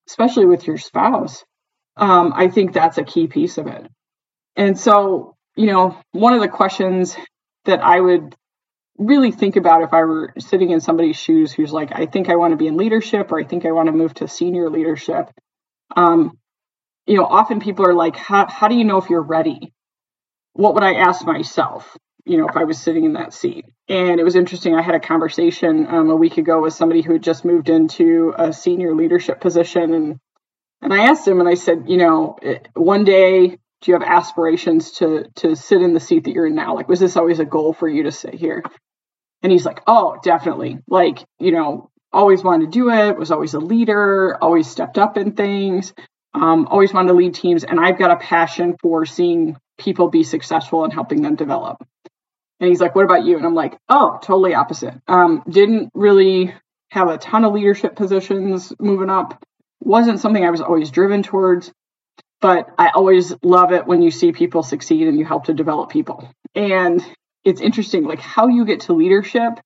especially 0.08 0.46
with 0.46 0.66
your 0.66 0.78
spouse 0.78 1.44
um, 1.98 2.32
i 2.34 2.48
think 2.48 2.72
that's 2.72 2.96
a 2.96 3.04
key 3.04 3.26
piece 3.26 3.58
of 3.58 3.66
it 3.66 3.86
and 4.56 4.78
so, 4.78 5.36
you 5.54 5.66
know, 5.66 5.98
one 6.12 6.32
of 6.32 6.40
the 6.40 6.48
questions 6.48 7.16
that 7.66 7.84
I 7.84 8.00
would 8.00 8.34
really 8.98 9.30
think 9.30 9.56
about 9.56 9.82
if 9.82 9.92
I 9.92 10.04
were 10.04 10.32
sitting 10.38 10.70
in 10.70 10.80
somebody's 10.80 11.16
shoes 11.16 11.52
who's 11.52 11.72
like, 11.72 11.90
I 11.92 12.06
think 12.06 12.30
I 12.30 12.36
want 12.36 12.52
to 12.52 12.56
be 12.56 12.66
in 12.66 12.78
leadership 12.78 13.30
or 13.30 13.38
I 13.38 13.44
think 13.44 13.66
I 13.66 13.72
want 13.72 13.88
to 13.88 13.92
move 13.92 14.14
to 14.14 14.28
senior 14.28 14.70
leadership. 14.70 15.30
Um, 15.95 16.38
you 17.07 17.16
know, 17.16 17.26
often 17.26 17.61
people 17.61 17.87
are 17.87 17.95
like, 17.95 18.16
how, 18.16 18.47
how 18.49 18.69
do 18.69 18.75
you 18.75 18.85
know 18.85 18.99
if 18.99 19.11
you're 19.11 19.23
ready? 19.23 19.73
What 20.55 20.75
would 20.75 20.83
I 20.83 20.95
ask 20.95 21.25
myself, 21.25 21.97
you 22.25 22.38
know, 22.38 22.49
if 22.49 22.57
I 22.57 22.64
was 22.64 22.78
sitting 22.78 23.05
in 23.05 23.12
that 23.12 23.35
seat? 23.35 23.66
And 23.88 24.19
it 24.19 24.25
was 24.25 24.37
interesting. 24.37 24.75
I 24.75 24.83
had 24.83 24.95
a 24.97 25.00
conversation 25.00 25.87
um, 25.87 26.11
a 26.11 26.16
week 26.16 26.38
ago 26.38 26.62
with 26.62 26.75
somebody 26.75 27.02
who 27.02 27.12
had 27.12 27.23
just 27.23 27.45
moved 27.45 27.69
into 27.69 28.35
a 28.37 28.52
senior 28.52 28.95
leadership 28.95 29.40
position. 29.40 29.95
And, 29.95 30.19
and 30.83 30.93
I 30.93 31.05
asked 31.11 31.28
him 31.28 31.40
and 31.40 31.49
I 31.49 31.55
said, 31.55 31.85
you 31.87 31.99
know, 31.99 32.37
one 32.75 33.05
day 33.05 33.59
Do 33.83 33.93
you 33.93 33.99
have 33.99 34.09
aspirations 34.09 34.93
to 34.93 35.26
to 35.37 35.55
sit 35.55 35.83
in 35.83 35.93
the 35.95 36.00
seat 36.00 36.25
that 36.25 36.33
you're 36.33 36.47
in 36.47 36.55
now? 36.55 36.75
Like, 36.75 36.88
was 36.88 37.00
this 37.00 37.16
always 37.16 37.38
a 37.38 37.45
goal 37.45 37.73
for 37.75 37.88
you 37.88 38.05
to 38.05 38.12
sit 38.12 38.35
here? 38.35 38.62
And 39.43 39.52
he's 39.52 39.66
like, 39.66 39.83
oh, 39.87 40.19
definitely. 40.23 40.78
Like, 40.88 41.25
you 41.38 41.52
know, 41.52 41.90
always 42.12 42.42
wanted 42.42 42.66
to 42.66 42.70
do 42.70 42.90
it. 42.90 43.16
Was 43.18 43.30
always 43.30 43.54
a 43.54 43.60
leader. 43.60 44.36
Always 44.42 44.68
stepped 44.68 44.98
up 44.98 45.16
in 45.16 45.32
things. 45.32 45.92
Um, 46.34 46.66
always 46.68 46.92
wanted 46.92 47.08
to 47.08 47.14
lead 47.14 47.34
teams, 47.34 47.64
and 47.64 47.80
I've 47.80 47.98
got 47.98 48.10
a 48.10 48.16
passion 48.16 48.76
for 48.82 49.06
seeing 49.06 49.56
people 49.78 50.08
be 50.08 50.22
successful 50.22 50.84
and 50.84 50.92
helping 50.92 51.22
them 51.22 51.34
develop. 51.34 51.82
And 52.60 52.68
he's 52.68 52.80
like, 52.80 52.94
What 52.94 53.04
about 53.04 53.25
you? 53.25 53.36
And 53.36 53.46
I'm 53.46 53.54
like, 53.54 53.76
Oh, 53.88 54.18
totally 54.22 54.54
opposite. 54.54 54.94
Um, 55.08 55.42
didn't 55.48 55.90
really 55.94 56.54
have 56.90 57.08
a 57.08 57.18
ton 57.18 57.44
of 57.44 57.52
leadership 57.52 57.96
positions 57.96 58.72
moving 58.78 59.10
up. 59.10 59.42
Wasn't 59.80 60.20
something 60.20 60.44
I 60.44 60.50
was 60.50 60.60
always 60.60 60.90
driven 60.90 61.22
towards, 61.22 61.72
but 62.40 62.68
I 62.78 62.90
always 62.94 63.34
love 63.42 63.72
it 63.72 63.86
when 63.86 64.02
you 64.02 64.10
see 64.10 64.32
people 64.32 64.62
succeed 64.62 65.06
and 65.08 65.18
you 65.18 65.25
help 65.25 65.44
to 65.46 65.54
develop 65.54 65.90
people. 65.90 66.30
And 66.54 67.04
it's 67.44 67.60
interesting, 67.60 68.04
like 68.04 68.20
how 68.20 68.48
you 68.48 68.64
get 68.64 68.80
to 68.82 68.92
leadership 68.92 69.60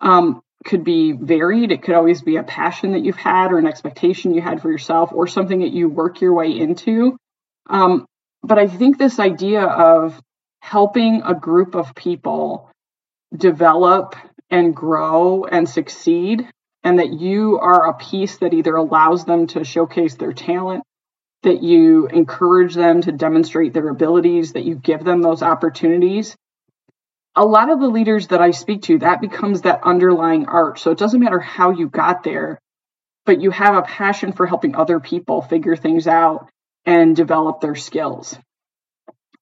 um, 0.00 0.42
could 0.64 0.84
be 0.84 1.12
varied. 1.12 1.70
It 1.70 1.82
could 1.82 1.94
always 1.94 2.22
be 2.22 2.36
a 2.36 2.42
passion 2.42 2.92
that 2.92 3.04
you've 3.04 3.16
had 3.16 3.52
or 3.52 3.58
an 3.58 3.66
expectation 3.66 4.34
you 4.34 4.40
had 4.40 4.62
for 4.62 4.70
yourself 4.70 5.12
or 5.12 5.26
something 5.26 5.60
that 5.60 5.72
you 5.72 5.88
work 5.88 6.20
your 6.20 6.34
way 6.34 6.58
into. 6.58 7.16
Um, 7.68 8.06
but 8.42 8.58
I 8.58 8.66
think 8.66 8.98
this 8.98 9.18
idea 9.18 9.62
of 9.62 10.20
helping 10.60 11.22
a 11.22 11.34
group 11.34 11.74
of 11.74 11.94
people 11.94 12.70
develop 13.36 14.16
and 14.50 14.74
grow 14.74 15.44
and 15.44 15.68
succeed, 15.68 16.48
and 16.82 16.98
that 16.98 17.12
you 17.12 17.58
are 17.58 17.88
a 17.88 17.94
piece 17.94 18.38
that 18.38 18.54
either 18.54 18.76
allows 18.76 19.24
them 19.24 19.46
to 19.48 19.64
showcase 19.64 20.14
their 20.14 20.32
talent, 20.32 20.84
that 21.42 21.62
you 21.62 22.06
encourage 22.06 22.74
them 22.74 23.00
to 23.02 23.12
demonstrate 23.12 23.72
their 23.72 23.88
abilities, 23.88 24.52
that 24.52 24.64
you 24.64 24.74
give 24.74 25.04
them 25.04 25.22
those 25.22 25.42
opportunities. 25.42 26.36
A 27.36 27.44
lot 27.44 27.70
of 27.70 27.80
the 27.80 27.88
leaders 27.88 28.28
that 28.28 28.40
I 28.40 28.52
speak 28.52 28.82
to, 28.82 28.98
that 28.98 29.20
becomes 29.20 29.62
that 29.62 29.80
underlying 29.82 30.46
arch. 30.46 30.82
So 30.82 30.90
it 30.90 30.98
doesn't 30.98 31.20
matter 31.20 31.40
how 31.40 31.70
you 31.70 31.88
got 31.88 32.22
there, 32.22 32.60
but 33.26 33.40
you 33.40 33.50
have 33.50 33.74
a 33.74 33.82
passion 33.82 34.32
for 34.32 34.46
helping 34.46 34.76
other 34.76 35.00
people 35.00 35.42
figure 35.42 35.76
things 35.76 36.06
out 36.06 36.48
and 36.86 37.16
develop 37.16 37.60
their 37.60 37.74
skills 37.74 38.38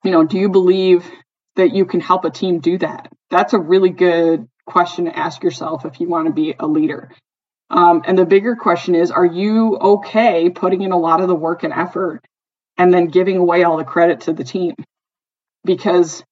you 0.05 0.11
know, 0.11 0.25
do 0.25 0.39
you 0.39 0.49
believe 0.49 1.09
that 1.57 1.75
you 1.75 1.85
can 1.85 2.01
help 2.01 2.25
a 2.25 2.31
team 2.31 2.61
do 2.61 2.79
that? 2.79 3.13
That's 3.31 3.53
a 3.53 3.59
really 3.59 3.91
good 3.91 4.49
question 4.67 5.07
to 5.07 5.17
ask 5.17 5.43
yourself 5.43 5.85
if 5.85 6.01
you 6.01 6.09
want 6.09 6.27
to 6.27 6.33
be 6.33 6.55
a 6.59 6.67
leader. 6.67 7.11
Um, 7.71 8.03
and 8.07 8.19
the 8.19 8.27
bigger 8.27 8.57
question 8.57 8.95
is, 8.95 9.11
are 9.11 9.25
you 9.25 9.77
okay 9.79 10.51
putting 10.51 10.83
in 10.83 10.93
a 10.93 10.99
lot 10.99 11.21
of 11.21 11.29
the 11.29 11.35
work 11.35 11.63
and 11.63 11.73
effort 11.73 12.21
and 12.77 12.93
then 12.93 13.07
giving 13.07 13.37
away 13.39 13.65
all 13.65 13.77
the 13.77 13.85
credit 13.85 14.23
to 14.23 14.33
the 14.33 14.45
team? 14.45 14.75
Because, 15.65 16.23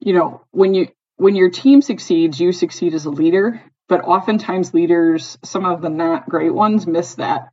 you 0.00 0.12
know, 0.12 0.42
when 0.50 0.74
you 0.74 0.88
when 1.22 1.36
your 1.36 1.50
team 1.50 1.82
succeeds, 1.82 2.40
you 2.40 2.50
succeed 2.50 2.94
as 2.94 3.04
a 3.04 3.10
leader. 3.10 3.62
But 3.88 4.02
oftentimes 4.02 4.74
leaders, 4.74 5.38
some 5.44 5.64
of 5.64 5.82
the 5.82 5.88
not 5.88 6.28
great 6.28 6.52
ones, 6.52 6.86
miss 6.86 7.14
that 7.16 7.50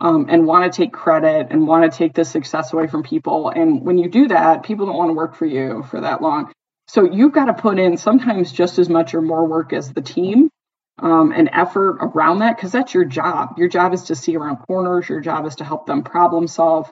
um, 0.00 0.26
and 0.28 0.46
want 0.46 0.70
to 0.70 0.76
take 0.76 0.92
credit 0.92 1.48
and 1.50 1.66
want 1.66 1.90
to 1.90 1.96
take 1.96 2.14
the 2.14 2.24
success 2.24 2.72
away 2.72 2.88
from 2.88 3.04
people. 3.04 3.50
And 3.50 3.82
when 3.82 3.98
you 3.98 4.08
do 4.08 4.28
that, 4.28 4.64
people 4.64 4.86
don't 4.86 4.96
want 4.96 5.10
to 5.10 5.14
work 5.14 5.36
for 5.36 5.46
you 5.46 5.84
for 5.88 6.00
that 6.00 6.20
long. 6.20 6.52
So 6.88 7.04
you've 7.04 7.32
got 7.32 7.44
to 7.44 7.54
put 7.54 7.78
in 7.78 7.96
sometimes 7.96 8.50
just 8.50 8.80
as 8.80 8.88
much 8.88 9.14
or 9.14 9.22
more 9.22 9.46
work 9.46 9.72
as 9.72 9.92
the 9.92 10.02
team 10.02 10.50
um, 10.98 11.30
and 11.30 11.48
effort 11.52 11.98
around 12.00 12.40
that 12.40 12.56
because 12.56 12.72
that's 12.72 12.92
your 12.92 13.04
job. 13.04 13.56
Your 13.56 13.68
job 13.68 13.92
is 13.92 14.04
to 14.04 14.16
see 14.16 14.34
around 14.34 14.56
corners, 14.66 15.08
your 15.08 15.20
job 15.20 15.46
is 15.46 15.56
to 15.56 15.64
help 15.64 15.86
them 15.86 16.02
problem 16.02 16.48
solve. 16.48 16.90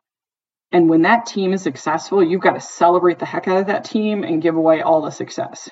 And 0.70 0.88
when 0.88 1.02
that 1.02 1.26
team 1.26 1.52
is 1.52 1.62
successful, 1.62 2.22
you've 2.22 2.40
got 2.40 2.54
to 2.54 2.60
celebrate 2.60 3.18
the 3.18 3.26
heck 3.26 3.48
out 3.48 3.62
of 3.62 3.66
that 3.66 3.84
team 3.84 4.22
and 4.22 4.40
give 4.40 4.54
away 4.54 4.82
all 4.82 5.02
the 5.02 5.10
success. 5.10 5.68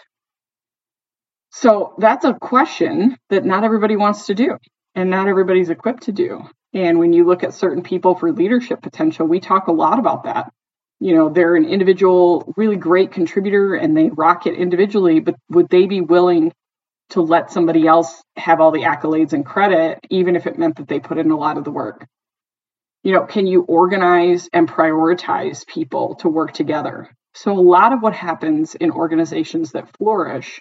So 1.51 1.95
that's 1.99 2.25
a 2.25 2.35
question 2.35 3.17
that 3.31 3.45
not 3.45 3.65
everybody 3.65 3.97
wants 3.97 4.27
to 4.27 4.35
do 4.35 4.59
and 4.95 5.11
not 5.11 5.29
everybody's 5.29 5.71
equipped 5.71 6.05
to 6.05 6.13
do. 6.13 6.49
And 6.75 6.99
when 6.99 7.13
you 7.13 7.25
look 7.25 7.43
at 7.43 7.55
certain 7.55 7.83
people 7.83 8.15
for 8.15 8.33
leadership 8.33 8.83
potential, 8.83 9.27
we 9.27 9.41
talk 9.41 9.69
a 9.69 9.73
lot 9.73 9.99
about 9.99 10.25
that. 10.25 10.53
You 11.01 11.15
know, 11.15 11.29
they're 11.29 11.57
an 11.57 11.65
individual, 11.65 12.53
really 12.57 12.77
great 12.77 13.13
contributor 13.13 13.75
and 13.75 13.97
they 13.97 14.11
rock 14.11 14.47
it 14.47 14.55
individually, 14.55 15.21
but 15.21 15.37
would 15.49 15.69
they 15.69 15.87
be 15.87 16.01
willing 16.01 16.53
to 17.11 17.23
let 17.23 17.51
somebody 17.51 17.87
else 17.87 18.23
have 18.37 18.61
all 18.61 18.71
the 18.71 18.83
accolades 18.83 19.33
and 19.33 19.47
credit, 19.47 20.01
even 20.11 20.37
if 20.37 20.47
it 20.47 20.59
meant 20.59 20.77
that 20.77 20.89
they 20.89 21.01
put 21.01 21.19
in 21.19 21.31
a 21.31 21.37
lot 21.37 21.57
of 21.57 21.65
the 21.65 21.71
work? 21.71 22.07
You 23.03 23.13
know, 23.13 23.25
can 23.25 23.47
you 23.47 23.63
organize 23.63 24.49
and 24.53 24.69
prioritize 24.69 25.67
people 25.67 26.17
to 26.17 26.29
work 26.29 26.53
together? 26.53 27.09
So, 27.35 27.53
a 27.53 27.61
lot 27.61 27.93
of 27.93 28.03
what 28.03 28.13
happens 28.13 28.75
in 28.75 28.91
organizations 28.91 29.73
that 29.73 29.97
flourish 29.97 30.61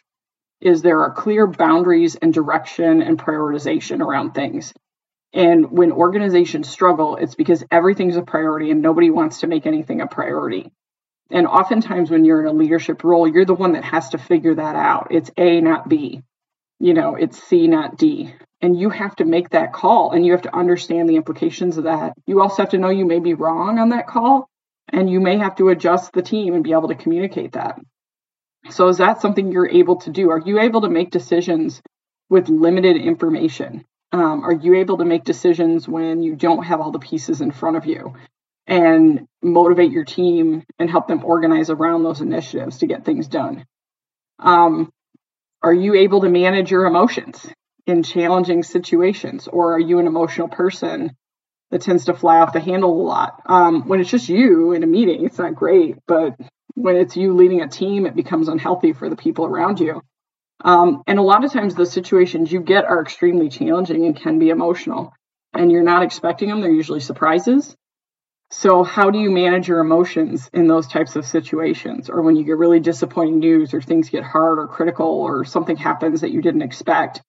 is 0.61 0.81
there 0.81 1.01
are 1.01 1.13
clear 1.13 1.47
boundaries 1.47 2.15
and 2.15 2.33
direction 2.33 3.01
and 3.01 3.19
prioritization 3.19 4.01
around 4.01 4.33
things. 4.33 4.73
And 5.33 5.71
when 5.71 5.91
organizations 5.91 6.69
struggle, 6.69 7.17
it's 7.17 7.35
because 7.35 7.63
everything's 7.69 8.15
a 8.15 8.21
priority 8.21 8.71
and 8.71 8.81
nobody 8.81 9.09
wants 9.09 9.41
to 9.41 9.47
make 9.47 9.65
anything 9.65 10.01
a 10.01 10.07
priority. 10.07 10.71
And 11.29 11.45
oftentimes, 11.45 12.09
when 12.09 12.23
you're 12.23 12.41
in 12.41 12.47
a 12.47 12.53
leadership 12.53 13.03
role, 13.03 13.27
you're 13.27 13.45
the 13.45 13.53
one 13.53 13.73
that 13.73 13.83
has 13.83 14.09
to 14.09 14.17
figure 14.17 14.55
that 14.55 14.75
out. 14.75 15.09
It's 15.11 15.29
A, 15.37 15.59
not 15.59 15.89
B. 15.89 16.21
You 16.79 16.93
know, 16.93 17.15
it's 17.15 17.41
C, 17.43 17.67
not 17.67 17.97
D. 17.97 18.33
And 18.61 18.79
you 18.79 18.89
have 18.89 19.15
to 19.17 19.25
make 19.25 19.49
that 19.49 19.73
call 19.73 20.11
and 20.11 20.25
you 20.25 20.31
have 20.31 20.43
to 20.43 20.55
understand 20.55 21.09
the 21.09 21.17
implications 21.17 21.77
of 21.77 21.83
that. 21.83 22.13
You 22.25 22.41
also 22.41 22.63
have 22.63 22.71
to 22.71 22.77
know 22.77 22.89
you 22.89 23.05
may 23.05 23.19
be 23.19 23.33
wrong 23.33 23.77
on 23.77 23.89
that 23.89 24.07
call 24.07 24.49
and 24.89 25.09
you 25.09 25.19
may 25.19 25.37
have 25.37 25.55
to 25.57 25.69
adjust 25.69 26.13
the 26.13 26.21
team 26.21 26.53
and 26.53 26.63
be 26.63 26.71
able 26.71 26.87
to 26.87 26.95
communicate 26.95 27.51
that. 27.51 27.79
So, 28.69 28.87
is 28.87 28.97
that 28.97 29.21
something 29.21 29.51
you're 29.51 29.69
able 29.69 29.97
to 29.97 30.09
do? 30.09 30.29
Are 30.31 30.39
you 30.39 30.59
able 30.59 30.81
to 30.81 30.89
make 30.89 31.11
decisions 31.11 31.81
with 32.29 32.49
limited 32.49 32.97
information? 32.97 33.85
Um, 34.11 34.43
are 34.43 34.53
you 34.53 34.75
able 34.75 34.97
to 34.97 35.05
make 35.05 35.23
decisions 35.23 35.87
when 35.87 36.23
you 36.23 36.35
don't 36.35 36.63
have 36.63 36.79
all 36.79 36.91
the 36.91 36.99
pieces 36.99 37.41
in 37.41 37.51
front 37.51 37.77
of 37.77 37.85
you 37.85 38.15
and 38.65 39.27
motivate 39.41 39.91
your 39.91 40.05
team 40.05 40.63
and 40.79 40.89
help 40.89 41.07
them 41.07 41.23
organize 41.23 41.69
around 41.69 42.03
those 42.03 42.21
initiatives 42.21 42.79
to 42.79 42.87
get 42.87 43.05
things 43.05 43.27
done? 43.27 43.65
Um, 44.39 44.91
are 45.61 45.73
you 45.73 45.95
able 45.95 46.21
to 46.21 46.29
manage 46.29 46.71
your 46.71 46.85
emotions 46.85 47.45
in 47.85 48.03
challenging 48.03 48.63
situations, 48.63 49.47
or 49.47 49.73
are 49.73 49.79
you 49.79 49.99
an 49.99 50.07
emotional 50.07 50.47
person 50.47 51.15
that 51.71 51.81
tends 51.81 52.05
to 52.05 52.13
fly 52.13 52.39
off 52.39 52.53
the 52.53 52.59
handle 52.59 53.01
a 53.01 53.03
lot? 53.03 53.41
Um, 53.45 53.87
when 53.87 53.99
it's 53.99 54.09
just 54.09 54.29
you 54.29 54.73
in 54.73 54.83
a 54.83 54.87
meeting, 54.87 55.25
it's 55.25 55.39
not 55.39 55.55
great, 55.55 55.95
but 56.05 56.35
when 56.77 56.95
it's 56.95 57.17
you 57.17 57.33
leading 57.33 57.61
a 57.61 57.67
team, 57.67 58.05
it 58.05 58.15
becomes 58.15 58.47
unhealthy 58.47 58.93
for 58.93 59.09
the 59.09 59.15
people 59.15 59.45
around 59.45 59.79
you. 59.79 59.99
Um, 60.63 61.01
and 61.07 61.17
a 61.17 61.23
lot 61.23 61.43
of 61.43 61.51
times 61.51 61.73
the 61.73 61.87
situations 61.87 62.51
you 62.51 62.61
get 62.61 62.85
are 62.85 63.01
extremely 63.01 63.49
challenging 63.49 64.05
and 64.05 64.15
can 64.15 64.37
be 64.37 64.49
emotional, 64.49 65.11
and 65.53 65.71
you're 65.71 65.81
not 65.81 66.03
expecting 66.03 66.49
them. 66.49 66.61
They're 66.61 66.69
usually 66.69 66.99
surprises. 66.99 67.75
So, 68.51 68.83
how 68.83 69.09
do 69.09 69.17
you 69.17 69.31
manage 69.31 69.67
your 69.67 69.79
emotions 69.79 70.51
in 70.53 70.67
those 70.67 70.87
types 70.87 71.15
of 71.15 71.25
situations, 71.25 72.11
or 72.11 72.21
when 72.21 72.35
you 72.35 72.43
get 72.43 72.57
really 72.57 72.79
disappointing 72.79 73.39
news, 73.39 73.73
or 73.73 73.81
things 73.81 74.11
get 74.11 74.23
hard 74.23 74.59
or 74.59 74.67
critical, 74.67 75.07
or 75.07 75.45
something 75.45 75.77
happens 75.77 76.21
that 76.21 76.31
you 76.31 76.43
didn't 76.43 76.61
expect? 76.61 77.23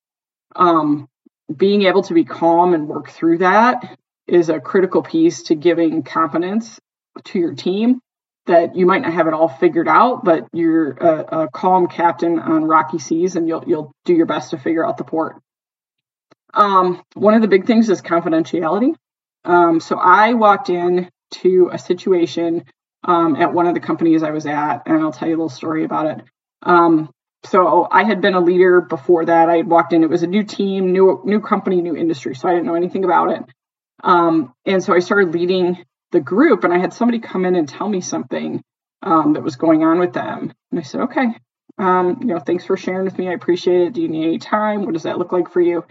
Um, 0.54 1.08
being 1.54 1.84
able 1.84 2.02
to 2.02 2.14
be 2.14 2.24
calm 2.24 2.74
and 2.74 2.86
work 2.86 3.08
through 3.08 3.38
that 3.38 3.96
is 4.26 4.50
a 4.50 4.60
critical 4.60 5.02
piece 5.02 5.44
to 5.44 5.54
giving 5.54 6.02
confidence 6.02 6.78
to 7.24 7.38
your 7.38 7.54
team 7.54 8.02
that 8.48 8.76
you 8.76 8.84
might 8.84 9.02
not 9.02 9.12
have 9.12 9.28
it 9.28 9.34
all 9.34 9.48
figured 9.48 9.88
out, 9.88 10.24
but 10.24 10.48
you're 10.52 10.90
a, 10.90 11.42
a, 11.42 11.48
calm 11.48 11.86
captain 11.86 12.38
on 12.38 12.64
rocky 12.64 12.98
seas, 12.98 13.36
and 13.36 13.46
you'll 13.46 13.64
you'll 13.66 13.92
do 14.04 14.14
your 14.14 14.26
best 14.26 14.50
to 14.50 14.58
figure 14.58 14.84
out 14.84 14.98
the 14.98 15.04
port. 15.04 15.40
Um, 16.52 17.02
one 17.14 17.34
of 17.34 17.42
the 17.42 17.48
big 17.48 17.66
things 17.66 17.88
is 17.88 18.02
confidentiality. 18.02 18.94
Um, 19.44 19.80
so 19.80 19.96
I 19.96 20.34
walked 20.34 20.70
in 20.70 21.08
to 21.42 21.70
a 21.72 21.78
situation 21.78 22.64
um, 23.04 23.36
at 23.36 23.52
one 23.52 23.66
of 23.66 23.74
the 23.74 23.80
companies 23.80 24.22
I 24.22 24.30
was 24.30 24.46
at, 24.46 24.82
and 24.86 25.00
I'll 25.00 25.12
tell 25.12 25.28
you 25.28 25.34
a 25.34 25.38
little 25.38 25.48
story 25.48 25.84
about 25.84 26.06
it. 26.06 26.24
Um, 26.62 27.10
so 27.44 27.86
I 27.90 28.02
had 28.02 28.20
been 28.20 28.34
a 28.34 28.40
leader 28.40 28.80
before 28.80 29.26
that. 29.26 29.48
I 29.48 29.58
had 29.58 29.68
walked 29.68 29.92
in; 29.92 30.02
it 30.02 30.10
was 30.10 30.22
a 30.24 30.26
new 30.26 30.42
team, 30.42 30.92
new 30.92 31.22
new 31.24 31.40
company, 31.40 31.80
new 31.80 31.96
industry, 31.96 32.34
so 32.34 32.48
I 32.48 32.52
didn't 32.52 32.66
know 32.66 32.74
anything 32.74 33.04
about 33.04 33.30
it. 33.30 33.42
Um, 34.02 34.52
and 34.64 34.82
so 34.82 34.92
I 34.92 35.00
started 35.00 35.32
leading 35.32 35.84
the 36.12 36.20
group 36.20 36.64
and 36.64 36.72
I 36.72 36.78
had 36.78 36.92
somebody 36.92 37.18
come 37.18 37.44
in 37.44 37.54
and 37.54 37.68
tell 37.68 37.88
me 37.88 38.00
something 38.00 38.62
um, 39.02 39.34
that 39.34 39.42
was 39.42 39.56
going 39.56 39.84
on 39.84 39.98
with 39.98 40.12
them. 40.12 40.52
And 40.70 40.80
I 40.80 40.82
said, 40.82 41.02
okay, 41.02 41.26
um, 41.78 42.18
you 42.20 42.28
know, 42.28 42.38
thanks 42.38 42.64
for 42.64 42.76
sharing 42.76 43.04
with 43.04 43.18
me. 43.18 43.28
I 43.28 43.32
appreciate 43.32 43.82
it. 43.82 43.92
Do 43.92 44.02
you 44.02 44.08
need 44.08 44.24
any 44.24 44.38
time? 44.38 44.84
What 44.84 44.94
does 44.94 45.04
that 45.04 45.18
look 45.18 45.32
like 45.32 45.50
for 45.50 45.60
you? 45.60 45.84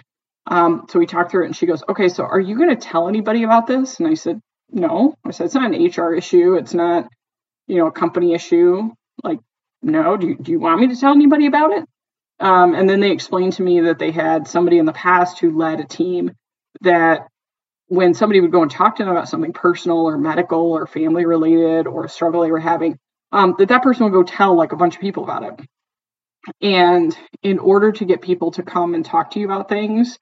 Um, 0.47 0.85
so 0.89 0.99
we 0.99 1.05
talked 1.05 1.31
through 1.31 1.43
it 1.43 1.47
and 1.47 1.55
she 1.55 1.65
goes, 1.65 1.83
okay, 1.87 2.09
so 2.09 2.23
are 2.23 2.39
you 2.39 2.57
going 2.57 2.69
to 2.69 2.75
tell 2.75 3.07
anybody 3.07 3.43
about 3.43 3.67
this? 3.67 3.99
And 3.99 4.07
I 4.07 4.15
said, 4.15 4.41
no. 4.71 5.15
I 5.25 5.31
said, 5.31 5.45
it's 5.45 5.55
not 5.55 5.73
an 5.73 5.85
HR 5.85 6.13
issue. 6.13 6.55
It's 6.55 6.73
not, 6.73 7.07
you 7.67 7.77
know, 7.77 7.87
a 7.87 7.91
company 7.91 8.33
issue. 8.33 8.91
Like, 9.23 9.39
no, 9.81 10.17
do 10.17 10.27
you, 10.27 10.35
do 10.35 10.51
you 10.51 10.59
want 10.59 10.81
me 10.81 10.87
to 10.87 10.95
tell 10.95 11.11
anybody 11.11 11.47
about 11.47 11.71
it? 11.71 11.85
Um, 12.39 12.75
and 12.75 12.89
then 12.89 12.99
they 12.99 13.11
explained 13.11 13.53
to 13.53 13.63
me 13.63 13.81
that 13.81 13.99
they 13.99 14.11
had 14.11 14.47
somebody 14.47 14.77
in 14.77 14.85
the 14.85 14.93
past 14.93 15.39
who 15.39 15.57
led 15.57 15.79
a 15.79 15.85
team 15.85 16.31
that 16.81 17.27
when 17.87 18.13
somebody 18.13 18.41
would 18.41 18.51
go 18.51 18.61
and 18.61 18.71
talk 18.71 18.97
to 18.97 19.03
them 19.03 19.11
about 19.11 19.29
something 19.29 19.53
personal 19.53 20.05
or 20.05 20.17
medical 20.17 20.71
or 20.71 20.87
family 20.87 21.25
related 21.25 21.87
or 21.87 22.05
a 22.05 22.09
struggle 22.09 22.41
they 22.41 22.51
were 22.51 22.59
having, 22.59 22.97
um, 23.31 23.55
that 23.57 23.69
that 23.69 23.83
person 23.83 24.03
would 24.03 24.13
go 24.13 24.23
tell 24.23 24.55
like 24.55 24.71
a 24.71 24.77
bunch 24.77 24.95
of 24.95 25.01
people 25.01 25.23
about 25.23 25.43
it. 25.43 25.67
And 26.61 27.17
in 27.43 27.59
order 27.59 27.91
to 27.91 28.05
get 28.05 28.21
people 28.21 28.51
to 28.51 28.63
come 28.63 28.93
and 28.93 29.05
talk 29.05 29.31
to 29.31 29.39
you 29.39 29.45
about 29.45 29.69
things, 29.69 30.17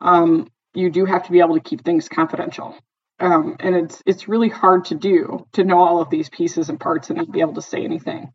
um, 0.00 0.48
you 0.74 0.90
do 0.90 1.04
have 1.04 1.24
to 1.24 1.32
be 1.32 1.40
able 1.40 1.54
to 1.54 1.62
keep 1.62 1.84
things 1.84 2.08
confidential. 2.08 2.76
Um, 3.18 3.56
and 3.60 3.74
it's 3.74 4.02
it's 4.06 4.28
really 4.28 4.48
hard 4.48 4.86
to 4.86 4.94
do 4.94 5.46
to 5.52 5.64
know 5.64 5.78
all 5.78 6.00
of 6.00 6.08
these 6.08 6.30
pieces 6.30 6.70
and 6.70 6.80
parts 6.80 7.10
and 7.10 7.18
not 7.18 7.30
be 7.30 7.40
able 7.40 7.54
to 7.54 7.62
say 7.62 7.84
anything. 7.84 8.32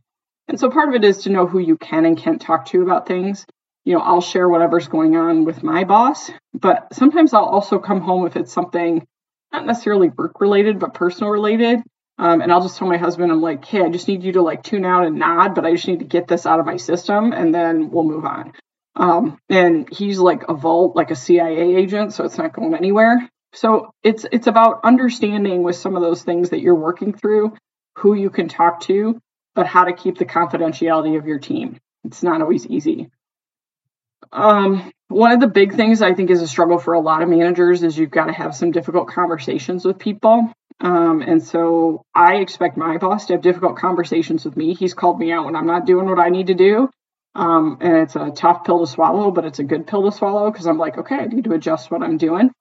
And 0.47 0.59
so 0.59 0.69
part 0.69 0.89
of 0.89 0.95
it 0.95 1.03
is 1.03 1.23
to 1.23 1.31
know 1.31 1.47
who 1.47 1.57
you 1.57 1.75
can 1.75 2.05
and 2.05 2.17
can't 2.17 2.41
talk 2.41 2.67
to 2.67 2.83
about 2.83 3.07
things. 3.07 3.45
You 3.85 3.93
know, 3.93 4.01
I'll 4.01 4.21
share 4.21 4.49
whatever's 4.49 4.87
going 4.87 5.15
on 5.15 5.45
with 5.45 5.63
my 5.63 5.83
boss, 5.83 6.31
but 6.53 6.93
sometimes 6.93 7.33
I'll 7.33 7.45
also 7.45 7.79
come 7.79 8.01
home 8.01 8.25
if 8.25 8.35
it's 8.35 8.51
something 8.51 9.05
not 9.53 9.65
necessarily 9.65 10.09
work 10.09 10.41
related, 10.41 10.79
but 10.79 10.93
personal 10.93 11.31
related. 11.31 11.81
Um, 12.17 12.41
and 12.41 12.51
I'll 12.51 12.61
just 12.61 12.77
tell 12.77 12.87
my 12.87 12.97
husband, 12.97 13.31
I'm 13.31 13.41
like, 13.41 13.63
hey, 13.65 13.83
I 13.83 13.89
just 13.89 14.07
need 14.07 14.23
you 14.23 14.33
to 14.33 14.41
like 14.41 14.63
tune 14.63 14.85
out 14.85 15.05
and 15.05 15.19
nod, 15.19 15.53
but 15.53 15.65
I 15.65 15.73
just 15.73 15.87
need 15.87 15.99
to 15.99 16.05
get 16.05 16.27
this 16.27 16.45
out 16.45 16.59
of 16.59 16.65
my 16.65 16.77
system 16.77 17.31
and 17.31 17.53
then 17.53 17.91
we'll 17.91 18.03
move 18.03 18.25
on. 18.25 18.53
Um, 18.95 19.37
and 19.49 19.87
he's 19.91 20.19
like 20.19 20.43
a 20.47 20.53
vault, 20.53 20.95
like 20.95 21.11
a 21.11 21.15
CIA 21.15 21.75
agent, 21.75 22.13
so 22.13 22.23
it's 22.23 22.37
not 22.37 22.53
going 22.53 22.73
anywhere. 22.73 23.29
So 23.53 23.91
it's 24.03 24.25
it's 24.31 24.47
about 24.47 24.81
understanding 24.83 25.63
with 25.63 25.75
some 25.75 25.95
of 25.95 26.01
those 26.01 26.23
things 26.23 26.49
that 26.49 26.61
you're 26.61 26.75
working 26.75 27.13
through, 27.13 27.53
who 27.97 28.13
you 28.13 28.29
can 28.29 28.47
talk 28.47 28.81
to, 28.81 29.19
but 29.53 29.67
how 29.67 29.85
to 29.85 29.93
keep 29.93 30.17
the 30.17 30.25
confidentiality 30.25 31.17
of 31.17 31.27
your 31.27 31.39
team. 31.39 31.77
It's 32.03 32.23
not 32.23 32.41
always 32.41 32.65
easy. 32.67 33.09
Um, 34.35 34.91
one 35.07 35.31
of 35.31 35.39
the 35.39 35.47
big 35.47 35.75
things 35.75 36.01
I 36.01 36.13
think 36.13 36.29
is 36.29 36.41
a 36.41 36.47
struggle 36.47 36.77
for 36.77 36.93
a 36.93 36.99
lot 36.99 37.21
of 37.21 37.29
managers 37.29 37.83
is 37.83 37.97
you've 37.97 38.11
got 38.11 38.25
to 38.25 38.33
have 38.33 38.55
some 38.55 38.71
difficult 38.71 39.07
conversations 39.07 39.85
with 39.85 39.97
people. 39.97 40.51
Um, 40.81 41.21
and 41.21 41.41
so 41.41 42.03
I 42.13 42.35
expect 42.37 42.75
my 42.75 42.97
boss 42.97 43.27
to 43.27 43.33
have 43.33 43.41
difficult 43.41 43.77
conversations 43.77 44.43
with 44.43 44.57
me. 44.57 44.73
He's 44.73 44.93
called 44.93 45.19
me 45.19 45.31
out 45.31 45.45
when 45.45 45.55
I'm 45.55 45.67
not 45.67 45.85
doing 45.85 46.09
what 46.09 46.19
I 46.19 46.29
need 46.29 46.47
to 46.47 46.53
do. 46.53 46.89
Um, 47.33 47.77
and 47.79 47.97
it's 47.97 48.15
a 48.15 48.31
tough 48.31 48.65
pill 48.65 48.85
to 48.85 48.91
swallow, 48.91 49.31
but 49.31 49.45
it's 49.45 49.59
a 49.59 49.63
good 49.63 49.87
pill 49.87 50.03
to 50.03 50.11
swallow 50.15 50.51
because 50.51 50.67
I'm 50.67 50.77
like, 50.77 50.97
okay, 50.97 51.15
I 51.15 51.25
need 51.25 51.45
to 51.45 51.53
adjust 51.53 51.89
what 51.89 52.03
I'm 52.03 52.17
doing. 52.17 52.51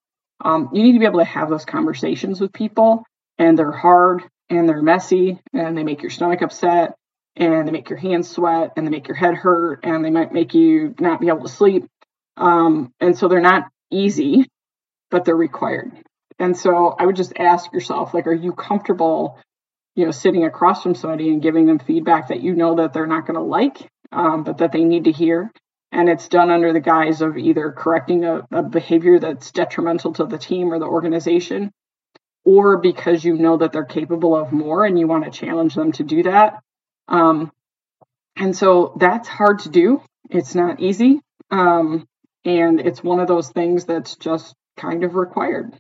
Um, 0.45 0.71
you 0.73 0.83
need 0.83 0.93
to 0.93 0.99
be 1.01 1.07
able 1.07 1.21
to 1.21 1.25
have 1.25 1.49
those 1.49 1.65
conversations 1.65 2.41
with 2.41 2.53
people, 2.53 3.05
and 3.39 3.59
they're 3.59 3.73
hard 3.73 4.23
and 4.49 4.69
they're 4.69 4.83
messy 4.83 5.41
and 5.53 5.77
they 5.77 5.83
make 5.83 6.03
your 6.03 6.11
stomach 6.11 6.43
upset 6.43 6.95
and 7.37 7.67
they 7.67 7.73
make 7.73 7.91
your 7.91 7.99
hands 7.99 8.31
sweat 8.31 8.73
and 8.77 8.87
they 8.87 8.91
make 8.91 9.09
your 9.09 9.17
head 9.17 9.35
hurt 9.35 9.81
and 9.83 10.05
they 10.05 10.11
might 10.11 10.33
make 10.33 10.55
you 10.55 10.95
not 11.01 11.21
be 11.21 11.29
able 11.29 11.43
to 11.43 11.49
sleep. 11.49 11.85
Um, 12.37 12.93
and 13.01 13.17
so 13.17 13.29
they're 13.29 13.41
not 13.41 13.69
easy, 13.91 14.47
but 15.11 15.25
they're 15.25 15.37
required. 15.37 15.93
And 16.39 16.57
so 16.57 16.89
I 16.99 17.07
would 17.07 17.17
just 17.17 17.33
ask 17.39 17.73
yourself, 17.73 18.15
like, 18.15 18.27
are 18.27 18.33
you 18.33 18.53
comfortable, 18.53 19.39
you 19.95 20.05
know, 20.05 20.11
sitting 20.11 20.45
across 20.45 20.83
from 20.83 20.95
somebody 20.95 21.29
and 21.29 21.43
giving 21.43 21.67
them 21.67 21.79
feedback 21.79 22.29
that 22.29 22.41
you 22.41 22.55
know 22.55 22.77
that 22.77 22.93
they're 22.93 23.07
not 23.07 23.27
going 23.27 23.37
to 23.37 23.43
like, 23.43 23.89
um, 24.11 24.43
but 24.43 24.59
that 24.59 24.73
they 24.73 24.85
need 24.85 25.05
to 25.05 25.13
hear? 25.13 25.53
And 25.93 26.09
it's 26.09 26.27
done 26.27 26.51
under 26.51 26.73
the 26.73 26.81
guise 26.81 27.21
of 27.21 27.39
either 27.39 27.71
correcting 27.71 28.25
a, 28.25 28.45
a 28.51 28.63
behavior 28.65 29.21
that's 29.21 29.53
detrimental 29.53 30.13
to 30.15 30.25
the 30.25 30.39
team 30.39 30.73
or 30.73 30.81
the 30.81 30.87
organization, 30.87 31.71
or 32.45 32.79
because 32.79 33.25
you 33.25 33.35
know 33.35 33.57
that 33.59 33.71
they're 33.71 33.85
capable 33.85 34.35
of 34.35 34.53
more 34.53 34.85
and 34.85 34.99
you 34.99 35.07
want 35.07 35.25
to 35.25 35.31
challenge 35.31 35.77
them 35.77 35.93
to 35.93 36.03
do 36.03 36.25
that. 36.25 36.64
Um, 37.09 37.53
and 38.37 38.57
so 38.57 38.97
that's 38.99 39.29
hard 39.29 39.61
to 39.61 39.69
do. 39.69 40.03
It's 40.31 40.55
not 40.55 40.81
easy. 40.81 41.21
Um, 41.51 42.07
and 42.45 42.81
it's 42.81 43.03
one 43.03 43.21
of 43.21 43.29
those 43.29 43.51
things 43.51 43.85
that's 43.85 44.17
just 44.17 44.55
kind 44.77 45.05
of 45.05 45.15
required. 45.15 45.79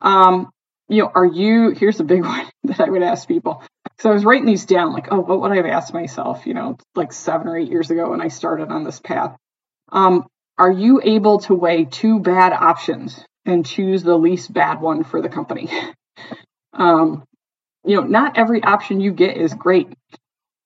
Um, 0.00 0.50
you 0.88 1.02
know, 1.02 1.12
are 1.14 1.24
you, 1.24 1.70
here's 1.70 2.00
a 2.00 2.04
big 2.04 2.22
one 2.24 2.46
that 2.64 2.80
I 2.80 2.90
would 2.90 3.02
ask 3.02 3.26
people. 3.26 3.62
So 3.98 4.10
I 4.10 4.14
was 4.14 4.24
writing 4.24 4.46
these 4.46 4.66
down, 4.66 4.92
like, 4.92 5.08
oh, 5.10 5.20
what 5.20 5.40
would 5.40 5.52
I 5.52 5.56
have 5.56 5.66
asked 5.66 5.94
myself, 5.94 6.46
you 6.46 6.54
know, 6.54 6.76
like 6.94 7.12
seven 7.12 7.48
or 7.48 7.56
eight 7.56 7.70
years 7.70 7.90
ago 7.90 8.10
when 8.10 8.20
I 8.20 8.28
started 8.28 8.70
on 8.70 8.84
this 8.84 9.00
path? 9.00 9.36
Um, 9.92 10.26
are 10.58 10.72
you 10.72 11.00
able 11.02 11.38
to 11.40 11.54
weigh 11.54 11.84
two 11.84 12.20
bad 12.20 12.52
options 12.52 13.24
and 13.44 13.66
choose 13.66 14.02
the 14.02 14.16
least 14.16 14.52
bad 14.52 14.80
one 14.80 15.04
for 15.04 15.20
the 15.20 15.28
company. 15.28 15.68
um, 16.72 17.24
you 17.84 17.96
know, 17.96 18.06
not 18.06 18.38
every 18.38 18.62
option 18.62 19.00
you 19.00 19.12
get 19.12 19.36
is 19.36 19.54
great. 19.54 19.88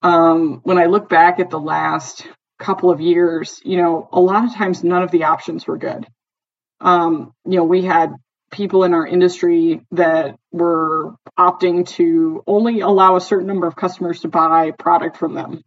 Um, 0.02 0.61
when 0.62 0.78
I 0.78 0.87
look 0.87 1.09
back 1.09 1.40
at 1.40 1.50
the 1.50 1.59
last 1.59 2.26
couple 2.59 2.90
of 2.90 3.00
years, 3.00 3.61
you 3.64 3.76
know, 3.76 4.09
a 4.12 4.20
lot 4.20 4.44
of 4.44 4.54
times 4.54 4.85
none 4.85 5.02
of 5.02 5.11
the 5.11 5.24
options 5.24 5.66
were 5.66 5.78
good. 5.78 6.07
Um, 6.81 7.33
you 7.44 7.57
know, 7.57 7.64
we 7.64 7.83
had 7.83 8.14
people 8.50 8.85
in 8.85 8.94
our 8.94 9.07
industry 9.07 9.83
that 9.90 10.37
were 10.52 11.14
opting 11.38 11.87
to 11.87 12.42
only 12.46 12.81
allow 12.81 13.16
a 13.16 13.20
certain 13.20 13.46
number 13.46 13.66
of 13.66 13.76
customers 13.76 14.20
to 14.20 14.28
buy 14.28 14.70
product 14.70 15.16
from 15.16 15.35
them. 15.35 15.62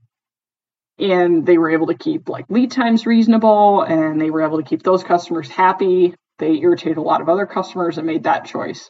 And 0.97 1.45
they 1.45 1.57
were 1.57 1.71
able 1.71 1.87
to 1.87 1.95
keep 1.95 2.29
like 2.29 2.45
lead 2.49 2.71
times 2.71 3.05
reasonable 3.05 3.81
and 3.81 4.19
they 4.21 4.29
were 4.29 4.43
able 4.43 4.57
to 4.57 4.67
keep 4.67 4.83
those 4.83 5.03
customers 5.03 5.49
happy 5.49 6.15
they 6.41 6.55
irritated 6.55 6.97
a 6.97 7.01
lot 7.01 7.21
of 7.21 7.29
other 7.29 7.45
customers 7.45 7.97
and 7.97 8.07
made 8.07 8.23
that 8.23 8.45
choice. 8.45 8.89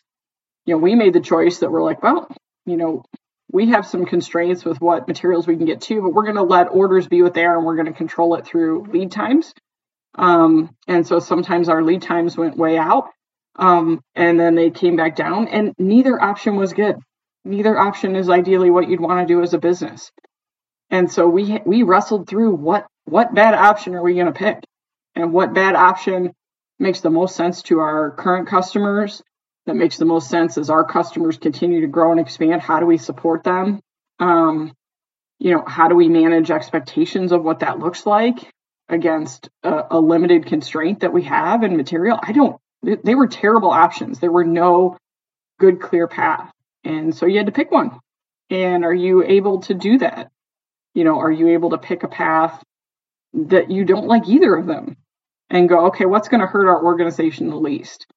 You 0.66 0.74
know, 0.74 0.78
we 0.80 0.96
made 0.96 1.14
the 1.14 1.20
choice 1.20 1.60
that 1.60 1.70
we're 1.70 1.84
like, 1.84 2.02
well, 2.02 2.34
you 2.66 2.78
know, 2.78 3.04
we 3.52 3.70
have 3.70 3.86
some 3.86 4.06
constraints 4.06 4.64
with 4.64 4.80
what 4.80 5.08
materials 5.08 5.48
we 5.48 5.58
can 5.58 5.66
get 5.66 5.82
to, 5.82 6.02
but 6.02 6.14
we're 6.14 6.24
going 6.24 6.36
to 6.36 6.44
let 6.44 6.68
orders 6.72 7.08
be 7.08 7.22
what 7.22 7.34
they 7.34 7.46
are 7.46 7.58
and 7.58 7.66
we're 7.66 7.76
going 7.76 7.88
to 7.88 7.94
control 7.94 8.36
it 8.36 8.46
through 8.46 8.88
lead 8.92 9.12
times. 9.12 9.54
Um, 10.16 10.76
and 10.88 11.06
so 11.06 11.20
sometimes 11.20 11.70
our 11.70 11.84
lead 11.84 12.02
times 12.02 12.38
went 12.38 12.58
way 12.58 12.78
out 12.78 13.10
um, 13.56 14.02
and 14.16 14.40
then 14.40 14.56
they 14.56 14.70
came 14.70 14.96
back 14.96 15.16
down, 15.16 15.48
and 15.48 15.74
neither 15.78 16.22
option 16.22 16.56
was 16.56 16.74
good. 16.74 16.98
Neither 17.44 17.78
option 17.78 18.16
is 18.16 18.30
ideally 18.30 18.70
what 18.70 18.90
you'd 18.90 19.00
want 19.00 19.28
to 19.28 19.34
do 19.34 19.42
as 19.42 19.54
a 19.54 19.60
business. 19.60 20.12
And 20.90 21.12
so 21.12 21.28
we 21.28 21.60
we 21.66 21.84
wrestled 21.84 22.28
through 22.28 22.56
what 22.56 22.86
what 23.06 23.34
bad 23.34 23.54
option 23.54 23.96
are 23.96 24.04
we 24.04 24.14
going 24.14 24.28
to 24.28 24.32
pick, 24.32 24.64
and 25.16 25.34
what 25.34 25.54
bad 25.54 25.76
option 25.76 26.34
makes 26.80 27.02
the 27.02 27.10
most 27.10 27.36
sense 27.36 27.62
to 27.64 27.80
our 27.80 28.12
current 28.12 28.48
customers, 28.48 29.22
that 29.66 29.76
makes 29.76 29.98
the 29.98 30.06
most 30.06 30.30
sense 30.30 30.58
as 30.58 30.70
our 30.70 30.84
customers 30.84 31.38
continue 31.38 31.82
to 31.82 31.88
grow 31.88 32.12
and 32.12 32.20
expand. 32.20 32.62
How 32.62 32.80
do 32.80 32.86
we 32.86 32.98
support 32.98 33.44
them? 33.44 33.80
Um, 34.20 34.74
you 35.40 35.52
know, 35.52 35.64
how 35.66 35.88
do 35.88 35.96
we 35.96 36.10
manage 36.10 36.52
expectations 36.52 37.32
of 37.32 37.44
what 37.44 37.60
that 37.60 37.80
looks 37.80 38.06
like 38.06 38.52
against 38.90 39.50
a, 39.64 39.84
a 39.92 40.00
limited 40.00 40.46
constraint 40.46 41.02
that 41.02 41.14
we 41.14 41.24
have 41.24 41.64
in 41.64 41.78
material? 41.78 42.20
I 42.22 42.32
don't, 42.32 42.60
they, 42.84 42.98
they 43.04 43.16
were 43.16 43.28
terrible 43.28 43.72
options. 43.72 44.20
There 44.20 44.32
were 44.32 44.46
no 44.46 44.98
good, 45.60 45.80
clear 45.80 46.08
path. 46.08 46.52
And 46.84 47.16
so 47.16 47.26
you 47.26 47.38
had 47.38 47.48
to 47.48 47.52
pick 47.52 47.72
one. 47.72 48.00
And 48.50 48.84
are 48.84 48.94
you 48.94 49.24
able 49.24 49.62
to 49.62 49.74
do 49.74 50.00
that? 50.00 50.32
You 50.94 51.04
know, 51.04 51.20
are 51.20 51.32
you 51.32 51.50
able 51.50 51.70
to 51.72 51.78
pick 51.78 52.04
a 52.04 52.08
path 52.08 52.62
that 53.34 53.72
you 53.72 53.86
don't 53.86 54.08
like 54.08 54.28
either 54.28 54.56
of 54.56 54.66
them? 54.66 54.98
and 55.52 55.68
go, 55.68 55.88
okay, 55.88 56.06
what's 56.06 56.30
going 56.30 56.42
to 56.42 56.48
hurt 56.48 56.68
our 56.68 56.84
organization 56.84 57.50
the 57.50 57.58
least? 57.58 58.08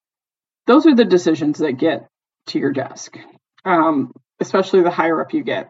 Those 0.67 0.85
are 0.85 0.95
the 0.95 1.05
decisions 1.05 1.59
that 1.59 1.73
get 1.73 2.07
to 2.47 2.59
your 2.59 2.71
desk, 2.71 3.17
um, 3.63 4.11
especially 4.39 4.81
the 4.81 4.91
higher 4.91 5.21
up 5.21 5.33
you 5.33 5.43
get. 5.43 5.69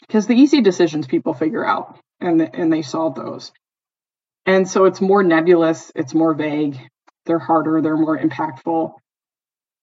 Because 0.00 0.26
the 0.26 0.34
easy 0.34 0.60
decisions 0.60 1.06
people 1.06 1.34
figure 1.34 1.66
out 1.66 1.98
and, 2.20 2.40
and 2.54 2.72
they 2.72 2.82
solve 2.82 3.14
those. 3.14 3.52
And 4.44 4.68
so 4.68 4.84
it's 4.84 5.00
more 5.00 5.22
nebulous, 5.22 5.90
it's 5.94 6.14
more 6.14 6.34
vague, 6.34 6.78
they're 7.24 7.40
harder, 7.40 7.82
they're 7.82 7.96
more 7.96 8.16
impactful. 8.16 8.92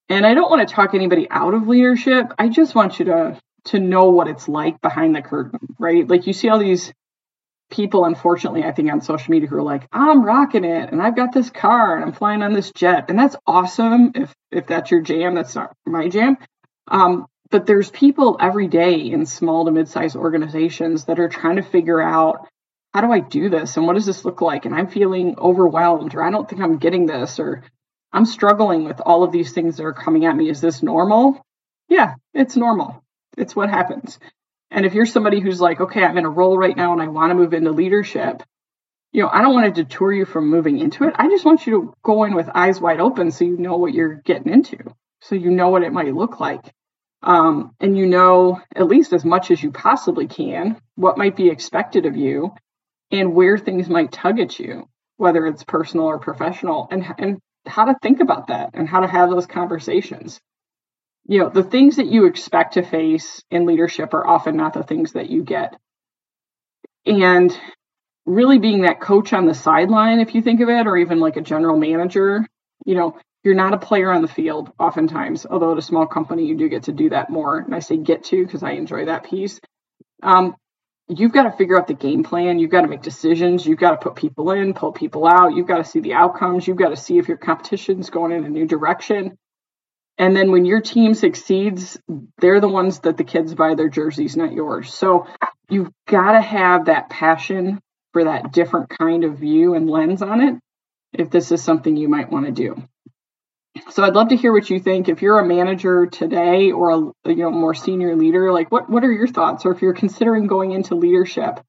And 0.10 0.26
I 0.26 0.34
don't 0.34 0.50
want 0.50 0.68
to 0.68 0.74
talk 0.74 0.94
anybody 0.94 1.28
out 1.30 1.54
of 1.54 1.68
leadership. 1.68 2.34
I 2.38 2.48
just 2.50 2.76
want 2.76 3.00
you 3.00 3.06
to 3.06 3.40
to 3.66 3.80
know 3.80 4.10
what 4.10 4.28
it's 4.28 4.50
like 4.50 4.82
behind 4.82 5.16
the 5.16 5.22
curtain, 5.22 5.60
right? 5.80 6.08
Like 6.08 6.28
you 6.28 6.34
see 6.34 6.50
all 6.50 6.60
these 6.60 6.92
people, 7.74 8.06
unfortunately, 8.06 8.64
I 8.64 8.72
think 8.72 8.92
on 8.92 9.02
social 9.02 9.32
media 9.32 9.50
who 9.50 9.58
are 9.58 9.64
like, 9.64 9.88
I'm 9.92 10.24
rocking 10.24 10.64
it 10.64 10.92
and 10.92 11.02
I've 11.02 11.16
got 11.16 11.34
this 11.34 11.50
car 11.50 11.96
and 11.96 12.06
I'm 12.06 12.14
flying 12.14 12.44
on 12.44 12.54
this 12.54 12.72
jet. 12.72 13.06
And 13.10 13.18
that's 13.18 13.36
awesome 13.48 14.12
if 14.16 14.34
if 14.52 14.68
that's 14.68 14.92
your 14.92 15.02
jam. 15.02 15.34
That's 15.34 15.56
not 15.56 15.76
my 15.86 16.08
jam. 16.08 16.38
Um, 16.88 17.26
but 17.50 17.66
there's 17.66 17.90
people 17.90 18.38
every 18.40 18.68
day 18.68 18.96
in 19.12 19.26
small 19.26 19.66
to 19.66 19.72
mid-sized 19.72 20.16
organizations 20.16 21.06
that 21.06 21.20
are 21.20 21.30
trying 21.30 21.56
to 21.56 21.64
figure 21.64 22.02
out 22.02 22.48
how 22.94 23.02
do 23.02 23.12
I 23.12 23.20
do 23.20 23.50
this 23.50 23.76
and 23.76 23.88
what 23.88 23.94
does 23.94 24.06
this 24.06 24.24
look 24.24 24.42
like? 24.42 24.66
And 24.66 24.76
I'm 24.76 24.88
feeling 24.88 25.36
overwhelmed 25.40 26.14
or 26.14 26.24
I 26.24 26.30
don't 26.30 26.48
think 26.48 26.62
I'm 26.62 26.78
getting 26.78 27.08
this 27.08 27.40
or 27.40 27.64
I'm 28.12 28.26
struggling 28.26 28.86
with 28.86 29.02
all 29.02 29.24
of 29.24 29.32
these 29.32 29.52
things 29.52 29.78
that 29.78 29.86
are 29.86 29.94
coming 29.94 30.26
at 30.26 30.36
me. 30.36 30.48
Is 30.48 30.62
this 30.62 30.84
normal? 30.84 31.42
Yeah, 31.90 32.16
it's 32.36 32.56
normal. 32.56 33.04
It's 33.36 33.56
what 33.56 33.70
happens. 33.70 34.20
And 34.74 34.88
if 34.88 34.96
you're 34.96 35.06
somebody 35.06 35.40
who's 35.40 35.62
like, 35.62 35.80
okay, 35.80 36.04
I'm 36.04 36.18
in 36.18 36.26
a 36.26 36.30
role 36.30 36.58
right 36.58 36.76
now 36.76 36.94
and 36.94 37.02
I 37.02 37.08
want 37.08 37.30
to 37.30 37.36
move 37.36 37.54
into 37.54 37.72
leadership, 37.72 38.42
you 39.12 39.22
know, 39.22 39.30
I 39.32 39.44
don't 39.44 39.54
want 39.54 39.74
to 39.74 39.84
deter 39.84 40.12
you 40.12 40.26
from 40.26 40.50
moving 40.50 40.80
into 40.80 41.04
it. 41.04 41.14
I 41.16 41.30
just 41.30 41.46
want 41.46 41.68
you 41.68 41.74
to 41.74 41.94
go 42.04 42.24
in 42.24 42.34
with 42.34 42.50
eyes 42.54 42.82
wide 42.82 43.00
open 43.00 43.30
so 43.30 43.46
you 43.46 43.56
know 43.56 43.78
what 43.78 43.94
you're 43.94 44.16
getting 44.16 44.52
into, 44.52 44.80
so 45.22 45.36
you 45.36 45.52
know 45.52 45.70
what 45.70 45.84
it 45.84 45.94
might 45.94 46.16
look 46.16 46.40
like. 46.40 46.74
Um, 47.22 47.76
and 47.80 47.96
you 47.96 48.08
know, 48.08 48.60
at 48.76 48.88
least 48.88 49.14
as 49.14 49.24
much 49.24 49.52
as 49.52 49.62
you 49.62 49.72
possibly 49.72 50.26
can, 50.26 50.82
what 50.96 51.20
might 51.20 51.36
be 51.36 51.50
expected 51.50 52.08
of 52.08 52.18
you 52.18 52.56
and 53.12 53.36
where 53.36 53.60
things 53.60 53.88
might 53.88 54.12
tug 54.12 54.40
at 54.40 54.60
you, 54.60 54.90
whether 55.18 55.46
it's 55.46 55.64
personal 55.64 56.08
or 56.08 56.18
professional, 56.18 56.88
and, 56.90 57.06
and 57.20 57.40
how 57.68 57.86
to 57.86 57.96
think 58.02 58.22
about 58.22 58.48
that 58.48 58.72
and 58.74 58.90
how 58.90 59.02
to 59.02 59.08
have 59.08 59.30
those 59.30 59.46
conversations. 59.46 60.42
You 61.26 61.40
know, 61.40 61.50
the 61.50 61.64
things 61.64 61.96
that 61.98 62.08
you 62.08 62.26
expect 62.26 62.74
to 62.74 62.84
face 62.84 63.44
in 63.50 63.66
leadership 63.66 64.14
are 64.14 64.28
often 64.28 64.58
not 64.58 64.74
the 64.74 64.84
things 64.84 65.14
that 65.14 65.30
you 65.30 65.44
get. 65.44 65.76
And 67.06 67.58
really 68.26 68.60
being 68.60 68.82
that 68.82 69.02
coach 69.02 69.34
on 69.34 69.46
the 69.46 69.54
sideline, 69.54 70.20
if 70.20 70.36
you 70.36 70.42
think 70.42 70.62
of 70.62 70.70
it, 70.70 70.88
or 70.88 70.98
even 70.98 71.20
like 71.20 71.38
a 71.38 71.42
general 71.42 71.78
manager, 71.78 72.46
you 72.86 72.96
know, 72.96 73.18
you're 73.44 73.56
not 73.56 73.74
a 73.74 73.78
player 73.78 74.12
on 74.12 74.22
the 74.22 74.28
field 74.28 74.72
oftentimes, 74.80 75.46
although 75.46 75.74
at 75.74 75.78
a 75.78 75.82
small 75.82 76.08
company 76.08 76.46
you 76.46 76.58
do 76.58 76.70
get 76.70 76.84
to 76.84 76.94
do 76.94 77.10
that 77.10 77.30
more. 77.30 77.60
And 77.60 77.76
I 77.76 77.80
say 77.80 77.98
get 77.98 78.24
to 78.26 78.46
because 78.46 78.64
I 78.64 78.72
enjoy 78.72 79.06
that 79.06 79.26
piece. 79.26 79.60
Um, 80.22 80.56
you've 81.10 81.34
got 81.34 81.44
to 81.44 81.52
figure 81.52 81.78
out 81.78 81.88
the 81.88 81.94
game 81.94 82.24
plan. 82.24 82.60
You've 82.60 82.72
got 82.72 82.82
to 82.82 82.88
make 82.88 83.02
decisions. 83.02 83.66
You've 83.66 83.80
got 83.80 83.92
to 83.92 83.98
put 83.98 84.16
people 84.16 84.52
in, 84.52 84.74
pull 84.74 84.94
people 84.94 85.28
out. 85.28 85.54
You've 85.54 85.68
got 85.68 85.78
to 85.78 85.84
see 85.84 86.00
the 86.00 86.14
outcomes. 86.14 86.66
You've 86.66 86.78
got 86.78 86.90
to 86.90 86.96
see 86.96 87.18
if 87.18 87.28
your 87.28 87.38
competition's 87.38 88.10
going 88.10 88.32
in 88.32 88.46
a 88.46 88.50
new 88.50 88.66
direction. 88.66 89.38
And 90.17 90.36
then 90.36 90.52
when 90.52 90.65
your 90.65 90.82
team 90.82 91.13
succeeds, 91.13 91.99
they're 92.38 92.60
the 92.60 92.67
ones 92.67 92.99
that 92.99 93.17
the 93.17 93.23
kids 93.23 93.56
buy 93.56 93.76
their 93.76 93.89
jerseys, 93.89 94.38
not 94.38 94.54
yours. 94.54 94.93
So 94.93 95.28
you've 95.69 95.91
got 96.08 96.34
to 96.34 96.41
have 96.41 96.86
that 96.86 97.10
passion 97.10 97.80
for 98.12 98.26
that 98.26 98.52
different 98.52 98.89
kind 98.89 99.23
of 99.23 99.39
view 99.39 99.73
and 99.73 99.89
lens 99.89 100.21
on 100.21 100.41
it 100.41 100.56
if 101.13 101.30
this 101.30 101.52
is 101.52 101.63
something 101.63 101.97
you 101.97 102.10
might 102.10 102.32
want 102.32 102.45
to 102.45 102.52
do. 102.52 102.84
So 103.89 104.04
I'd 104.04 104.13
love 104.13 104.30
to 104.30 104.38
hear 104.38 104.54
what 104.54 104.69
you 104.69 104.80
think. 104.80 105.10
If 105.10 105.23
you're 105.23 105.39
a 105.39 105.45
manager 105.45 106.06
today 106.06 106.71
or 106.71 106.91
a 106.91 107.30
you 107.30 107.38
know 107.38 107.52
more 107.52 107.73
senior 107.73 108.15
leader, 108.15 108.52
like 108.52 108.71
what 108.71 108.88
what 108.88 109.04
are 109.04 109.12
your 109.12 109.28
thoughts? 109.28 109.65
Or 109.65 109.71
if 109.71 109.82
you're 109.82 109.93
considering 109.93 110.45
going 110.45 110.71
into 110.71 110.93
leadership, 110.93 111.60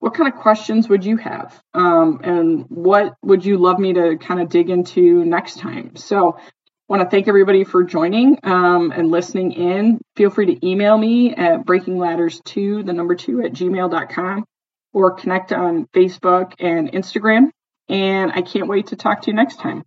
what 0.00 0.12
kind 0.12 0.32
of 0.32 0.38
questions 0.38 0.88
would 0.90 1.04
you 1.04 1.16
have? 1.16 1.58
Um, 1.72 2.20
and 2.24 2.64
what 2.68 3.14
would 3.22 3.44
you 3.44 3.56
love 3.56 3.78
me 3.78 3.94
to 3.94 4.18
kind 4.18 4.40
of 4.40 4.50
dig 4.50 4.68
into 4.68 5.24
next 5.24 5.58
time? 5.58 5.96
So 5.96 6.38
want 6.90 7.02
to 7.02 7.08
thank 7.08 7.28
everybody 7.28 7.62
for 7.62 7.84
joining 7.84 8.36
um, 8.42 8.90
and 8.90 9.12
listening 9.12 9.52
in. 9.52 10.00
Feel 10.16 10.28
free 10.28 10.46
to 10.46 10.66
email 10.66 10.98
me 10.98 11.32
at 11.32 11.64
breakingladders2, 11.64 12.84
the 12.84 12.92
number 12.92 13.14
two 13.14 13.42
at 13.42 13.52
gmail.com, 13.52 14.44
or 14.92 15.12
connect 15.12 15.52
on 15.52 15.86
Facebook 15.94 16.54
and 16.58 16.90
Instagram. 16.90 17.50
And 17.88 18.32
I 18.32 18.42
can't 18.42 18.66
wait 18.66 18.88
to 18.88 18.96
talk 18.96 19.22
to 19.22 19.30
you 19.30 19.36
next 19.36 19.60
time. 19.60 19.84